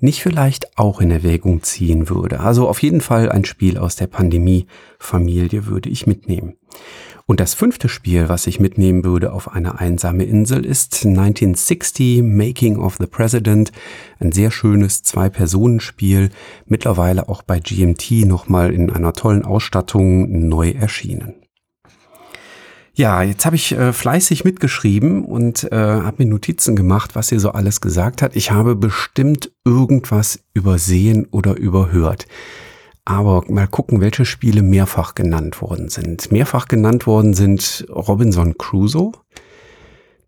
nicht 0.00 0.22
vielleicht 0.22 0.76
auch 0.76 1.00
in 1.00 1.10
Erwägung 1.10 1.62
ziehen 1.62 2.10
würde. 2.10 2.40
Also 2.40 2.68
auf 2.68 2.82
jeden 2.82 3.00
Fall 3.00 3.30
ein 3.30 3.46
Spiel 3.46 3.78
aus 3.78 3.96
der 3.96 4.08
Pandemie-Familie 4.08 5.66
würde 5.66 5.88
ich 5.88 6.06
mitnehmen. 6.06 6.56
Und 7.26 7.40
das 7.40 7.54
fünfte 7.54 7.88
Spiel, 7.88 8.28
was 8.28 8.46
ich 8.46 8.60
mitnehmen 8.60 9.04
würde 9.04 9.32
auf 9.32 9.52
eine 9.52 9.78
einsame 9.78 10.24
Insel, 10.24 10.64
ist 10.64 11.06
1960 11.06 12.22
Making 12.22 12.78
of 12.78 12.96
the 12.98 13.06
President. 13.06 13.72
Ein 14.18 14.32
sehr 14.32 14.50
schönes 14.50 15.02
Zwei-Personen-Spiel, 15.02 16.30
mittlerweile 16.66 17.28
auch 17.28 17.42
bei 17.42 17.60
GMT 17.60 18.26
nochmal 18.26 18.72
in 18.72 18.90
einer 18.90 19.12
tollen 19.12 19.44
Ausstattung 19.44 20.48
neu 20.48 20.70
erschienen. 20.70 21.34
Ja, 22.94 23.22
jetzt 23.22 23.46
habe 23.46 23.56
ich 23.56 23.72
äh, 23.72 23.94
fleißig 23.94 24.44
mitgeschrieben 24.44 25.24
und 25.24 25.64
äh, 25.72 25.76
habe 25.76 26.24
mir 26.24 26.28
Notizen 26.28 26.76
gemacht, 26.76 27.14
was 27.14 27.32
ihr 27.32 27.40
so 27.40 27.52
alles 27.52 27.80
gesagt 27.80 28.20
hat. 28.20 28.36
Ich 28.36 28.50
habe 28.50 28.76
bestimmt 28.76 29.50
irgendwas 29.64 30.40
übersehen 30.52 31.26
oder 31.30 31.56
überhört. 31.56 32.26
Aber 33.04 33.42
mal 33.48 33.66
gucken, 33.66 34.00
welche 34.00 34.24
Spiele 34.24 34.62
mehrfach 34.62 35.14
genannt 35.14 35.60
worden 35.60 35.88
sind. 35.88 36.30
Mehrfach 36.30 36.68
genannt 36.68 37.06
worden 37.06 37.34
sind 37.34 37.86
Robinson 37.90 38.56
Crusoe. 38.56 39.12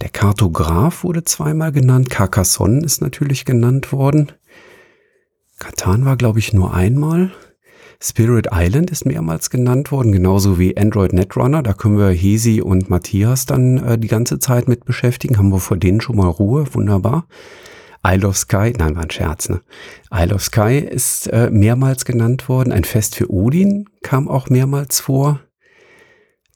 Der 0.00 0.08
Kartograf 0.08 1.04
wurde 1.04 1.22
zweimal 1.24 1.70
genannt. 1.70 2.10
Carcassonne 2.10 2.84
ist 2.84 3.00
natürlich 3.00 3.44
genannt 3.44 3.92
worden. 3.92 4.32
Katan 5.60 6.04
war, 6.04 6.16
glaube 6.16 6.40
ich, 6.40 6.52
nur 6.52 6.74
einmal. 6.74 7.32
Spirit 8.02 8.48
Island 8.52 8.90
ist 8.90 9.06
mehrmals 9.06 9.50
genannt 9.50 9.90
worden, 9.92 10.12
genauso 10.12 10.58
wie 10.58 10.76
Android 10.76 11.12
Netrunner. 11.12 11.62
Da 11.62 11.72
können 11.72 11.96
wir 11.96 12.10
Hesi 12.10 12.60
und 12.60 12.90
Matthias 12.90 13.46
dann 13.46 13.78
äh, 13.78 13.98
die 13.98 14.08
ganze 14.08 14.38
Zeit 14.38 14.68
mit 14.68 14.84
beschäftigen. 14.84 15.38
Haben 15.38 15.50
wir 15.50 15.60
vor 15.60 15.76
denen 15.76 16.00
schon 16.00 16.16
mal 16.16 16.28
Ruhe. 16.28 16.66
Wunderbar. 16.74 17.26
Isle 18.06 18.28
of 18.28 18.36
Sky, 18.36 18.72
nein, 18.76 18.96
war 18.96 19.04
ein 19.04 19.10
Scherz, 19.10 19.48
ne? 19.48 19.62
Isle 20.12 20.34
of 20.34 20.42
Sky 20.42 20.78
ist 20.78 21.26
äh, 21.28 21.50
mehrmals 21.50 22.04
genannt 22.04 22.48
worden. 22.48 22.72
Ein 22.72 22.84
Fest 22.84 23.16
für 23.16 23.30
Odin 23.30 23.88
kam 24.02 24.28
auch 24.28 24.50
mehrmals 24.50 25.00
vor. 25.00 25.40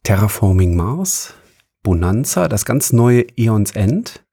Terraforming 0.02 0.76
Mars, 0.76 1.34
Bonanza, 1.82 2.48
das 2.48 2.64
ganz 2.64 2.92
neue 2.92 3.24
Eons 3.36 3.72
End. 3.72 4.24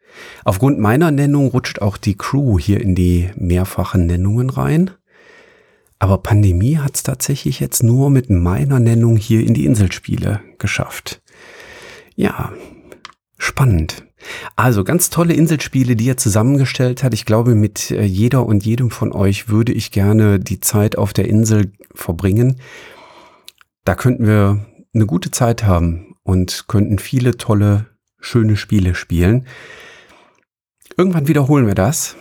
Aufgrund 0.43 0.79
meiner 0.79 1.11
Nennung 1.11 1.47
rutscht 1.47 1.81
auch 1.81 1.97
die 1.97 2.17
Crew 2.17 2.59
hier 2.59 2.81
in 2.81 2.95
die 2.95 3.29
mehrfachen 3.35 4.05
Nennungen 4.05 4.49
rein. 4.49 4.91
Aber 5.99 6.17
Pandemie 6.17 6.77
hat 6.77 6.95
es 6.95 7.03
tatsächlich 7.03 7.59
jetzt 7.59 7.81
nur 7.81 8.09
mit 8.09 8.29
meiner 8.29 8.79
Nennung 8.79 9.15
hier 9.15 9.45
in 9.45 9.53
die 9.53 9.65
Inselspiele 9.65 10.41
geschafft. 10.59 11.21
Ja, 12.15 12.51
spannend. 13.37 14.05
Also 14.55 14.83
ganz 14.83 15.09
tolle 15.09 15.33
Inselspiele, 15.33 15.95
die 15.95 16.09
er 16.09 16.17
zusammengestellt 16.17 17.03
hat. 17.03 17.13
Ich 17.13 17.25
glaube, 17.25 17.55
mit 17.55 17.91
äh, 17.91 18.03
jeder 18.03 18.45
und 18.45 18.65
jedem 18.65 18.91
von 18.91 19.11
euch 19.11 19.49
würde 19.49 19.71
ich 19.71 19.91
gerne 19.91 20.39
die 20.39 20.59
Zeit 20.59 20.97
auf 20.97 21.13
der 21.13 21.27
Insel 21.27 21.71
verbringen. 21.93 22.59
Da 23.83 23.95
könnten 23.95 24.25
wir 24.25 24.65
eine 24.93 25.05
gute 25.05 25.31
Zeit 25.31 25.63
haben 25.63 26.15
und 26.23 26.65
könnten 26.67 26.99
viele 26.99 27.37
tolle, 27.37 27.85
schöne 28.19 28.57
Spiele 28.57 28.95
spielen. 28.95 29.45
Irgendwann 30.97 31.27
wiederholen 31.27 31.67
wir 31.67 31.75
das. 31.75 32.15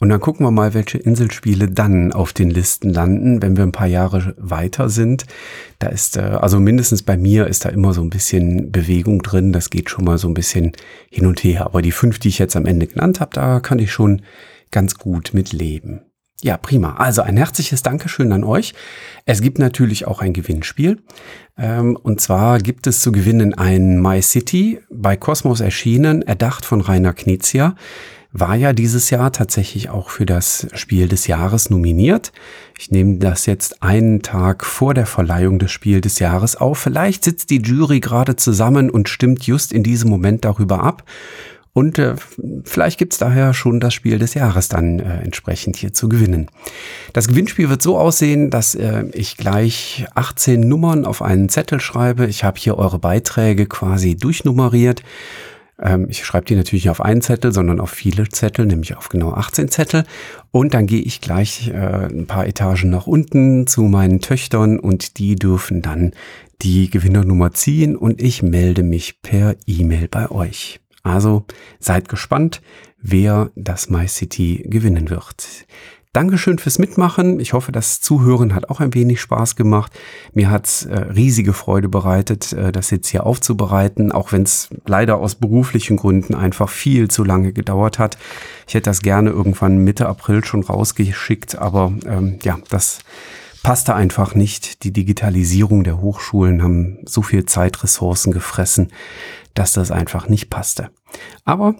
Und 0.00 0.08
dann 0.08 0.20
gucken 0.20 0.44
wir 0.44 0.50
mal, 0.50 0.74
welche 0.74 0.98
Inselspiele 0.98 1.68
dann 1.68 2.12
auf 2.12 2.32
den 2.32 2.50
Listen 2.50 2.90
landen, 2.90 3.40
wenn 3.42 3.56
wir 3.56 3.62
ein 3.62 3.72
paar 3.72 3.86
Jahre 3.86 4.34
weiter 4.38 4.88
sind. 4.88 5.24
Da 5.78 5.88
ist, 5.88 6.16
äh, 6.16 6.20
also 6.20 6.58
mindestens 6.58 7.02
bei 7.02 7.16
mir 7.16 7.46
ist 7.46 7.64
da 7.64 7.68
immer 7.68 7.92
so 7.94 8.02
ein 8.02 8.10
bisschen 8.10 8.72
Bewegung 8.72 9.22
drin. 9.22 9.52
Das 9.52 9.70
geht 9.70 9.90
schon 9.90 10.04
mal 10.04 10.18
so 10.18 10.28
ein 10.28 10.34
bisschen 10.34 10.72
hin 11.10 11.26
und 11.26 11.44
her. 11.44 11.66
Aber 11.66 11.80
die 11.80 11.92
fünf, 11.92 12.18
die 12.18 12.28
ich 12.28 12.38
jetzt 12.38 12.56
am 12.56 12.66
Ende 12.66 12.86
genannt 12.86 13.20
habe, 13.20 13.30
da 13.34 13.60
kann 13.60 13.78
ich 13.78 13.92
schon 13.92 14.22
ganz 14.70 14.96
gut 14.96 15.30
mit 15.32 15.52
leben. 15.52 16.00
Ja, 16.42 16.58
prima. 16.58 16.96
Also 16.96 17.22
ein 17.22 17.36
herzliches 17.36 17.82
Dankeschön 17.82 18.32
an 18.32 18.44
euch. 18.44 18.74
Es 19.24 19.40
gibt 19.40 19.58
natürlich 19.58 20.06
auch 20.06 20.20
ein 20.20 20.34
Gewinnspiel. 20.34 21.02
Ähm, 21.56 21.96
und 21.96 22.20
zwar 22.20 22.58
gibt 22.58 22.86
es 22.86 23.00
zu 23.00 23.12
gewinnen 23.12 23.54
ein 23.54 24.02
My 24.02 24.20
City 24.20 24.80
bei 24.90 25.16
Cosmos 25.16 25.60
erschienen, 25.60 26.20
erdacht 26.22 26.66
von 26.66 26.80
Rainer 26.82 27.14
Knizia. 27.14 27.76
War 28.36 28.56
ja 28.56 28.72
dieses 28.72 29.10
Jahr 29.10 29.30
tatsächlich 29.30 29.90
auch 29.90 30.10
für 30.10 30.26
das 30.26 30.66
Spiel 30.74 31.06
des 31.06 31.28
Jahres 31.28 31.70
nominiert. 31.70 32.32
Ich 32.76 32.90
nehme 32.90 33.18
das 33.18 33.46
jetzt 33.46 33.80
einen 33.80 34.22
Tag 34.22 34.64
vor 34.64 34.92
der 34.92 35.06
Verleihung 35.06 35.60
des 35.60 35.70
Spiel 35.70 36.00
des 36.00 36.18
Jahres 36.18 36.56
auf. 36.56 36.78
Vielleicht 36.78 37.22
sitzt 37.22 37.50
die 37.50 37.62
Jury 37.62 38.00
gerade 38.00 38.34
zusammen 38.34 38.90
und 38.90 39.08
stimmt 39.08 39.46
just 39.46 39.72
in 39.72 39.84
diesem 39.84 40.10
Moment 40.10 40.44
darüber 40.44 40.82
ab. 40.82 41.04
Und 41.74 42.00
äh, 42.00 42.16
vielleicht 42.64 42.98
gibt's 42.98 43.18
daher 43.18 43.54
schon 43.54 43.78
das 43.78 43.94
Spiel 43.94 44.18
des 44.18 44.34
Jahres 44.34 44.68
dann 44.68 44.98
äh, 44.98 45.22
entsprechend 45.22 45.76
hier 45.76 45.92
zu 45.92 46.08
gewinnen. 46.08 46.48
Das 47.12 47.28
Gewinnspiel 47.28 47.70
wird 47.70 47.82
so 47.82 47.96
aussehen, 47.96 48.50
dass 48.50 48.74
äh, 48.74 49.04
ich 49.12 49.36
gleich 49.36 50.06
18 50.16 50.58
Nummern 50.58 51.04
auf 51.04 51.22
einen 51.22 51.48
Zettel 51.48 51.80
schreibe. 51.80 52.26
Ich 52.26 52.42
habe 52.42 52.58
hier 52.58 52.78
eure 52.78 52.98
Beiträge 52.98 53.66
quasi 53.66 54.16
durchnummeriert. 54.16 55.04
Ähm, 55.80 56.06
ich 56.08 56.24
schreibe 56.24 56.46
die 56.46 56.56
natürlich 56.56 56.84
nicht 56.84 56.90
auf 56.90 57.00
einen 57.00 57.22
Zettel, 57.22 57.52
sondern 57.52 57.80
auf 57.80 57.90
viele 57.90 58.28
Zettel, 58.28 58.66
nämlich 58.66 58.96
auf 58.96 59.08
genau 59.08 59.32
18 59.32 59.68
Zettel. 59.68 60.04
Und 60.50 60.74
dann 60.74 60.86
gehe 60.86 61.00
ich 61.00 61.20
gleich 61.20 61.68
äh, 61.68 62.06
ein 62.06 62.26
paar 62.26 62.46
Etagen 62.46 62.90
nach 62.90 63.06
unten 63.06 63.66
zu 63.66 63.82
meinen 63.82 64.20
Töchtern 64.20 64.78
und 64.78 65.18
die 65.18 65.36
dürfen 65.36 65.82
dann 65.82 66.12
die 66.62 66.90
Gewinnernummer 66.90 67.52
ziehen 67.52 67.96
und 67.96 68.22
ich 68.22 68.42
melde 68.42 68.82
mich 68.82 69.20
per 69.22 69.56
E-Mail 69.66 70.08
bei 70.08 70.30
euch. 70.30 70.80
Also 71.02 71.44
seid 71.80 72.08
gespannt, 72.08 72.62
wer 73.00 73.50
das 73.54 73.90
MyCity 73.90 74.64
gewinnen 74.68 75.10
wird. 75.10 75.66
Dankeschön 76.14 76.60
fürs 76.60 76.78
Mitmachen. 76.78 77.40
Ich 77.40 77.54
hoffe, 77.54 77.72
das 77.72 78.00
Zuhören 78.00 78.54
hat 78.54 78.70
auch 78.70 78.78
ein 78.78 78.94
wenig 78.94 79.20
Spaß 79.20 79.56
gemacht. 79.56 79.90
Mir 80.32 80.48
hat's 80.48 80.84
äh, 80.84 80.96
riesige 80.96 81.52
Freude 81.52 81.88
bereitet, 81.88 82.52
äh, 82.52 82.70
das 82.70 82.90
jetzt 82.90 83.08
hier 83.08 83.26
aufzubereiten, 83.26 84.12
auch 84.12 84.30
wenn 84.30 84.44
es 84.44 84.68
leider 84.86 85.16
aus 85.16 85.34
beruflichen 85.34 85.96
Gründen 85.96 86.36
einfach 86.36 86.68
viel 86.68 87.08
zu 87.08 87.24
lange 87.24 87.52
gedauert 87.52 87.98
hat. 87.98 88.16
Ich 88.68 88.74
hätte 88.74 88.90
das 88.90 89.02
gerne 89.02 89.30
irgendwann 89.30 89.78
Mitte 89.78 90.06
April 90.08 90.44
schon 90.44 90.62
rausgeschickt, 90.62 91.58
aber 91.58 91.92
ähm, 92.06 92.38
ja, 92.44 92.58
das 92.68 93.00
passte 93.64 93.96
einfach 93.96 94.36
nicht. 94.36 94.84
Die 94.84 94.92
Digitalisierung 94.92 95.82
der 95.82 96.00
Hochschulen 96.00 96.62
haben 96.62 96.98
so 97.06 97.22
viel 97.22 97.44
Zeitressourcen 97.44 98.32
gefressen, 98.32 98.92
dass 99.54 99.72
das 99.72 99.90
einfach 99.90 100.28
nicht 100.28 100.48
passte. 100.48 100.90
Aber 101.44 101.74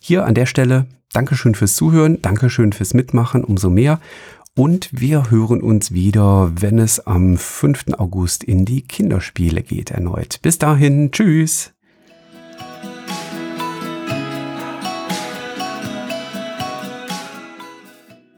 hier 0.00 0.24
an 0.24 0.34
der 0.34 0.46
Stelle 0.46 0.88
Dankeschön 1.16 1.54
fürs 1.54 1.74
Zuhören, 1.76 2.20
Dankeschön 2.20 2.74
fürs 2.74 2.92
Mitmachen, 2.92 3.42
umso 3.42 3.70
mehr. 3.70 4.00
Und 4.54 4.90
wir 4.92 5.30
hören 5.30 5.62
uns 5.62 5.92
wieder, 5.92 6.52
wenn 6.60 6.78
es 6.78 7.06
am 7.06 7.38
5. 7.38 7.94
August 7.96 8.44
in 8.44 8.66
die 8.66 8.82
Kinderspiele 8.82 9.62
geht 9.62 9.92
erneut. 9.92 10.40
Bis 10.42 10.58
dahin, 10.58 11.12
tschüss. 11.12 11.72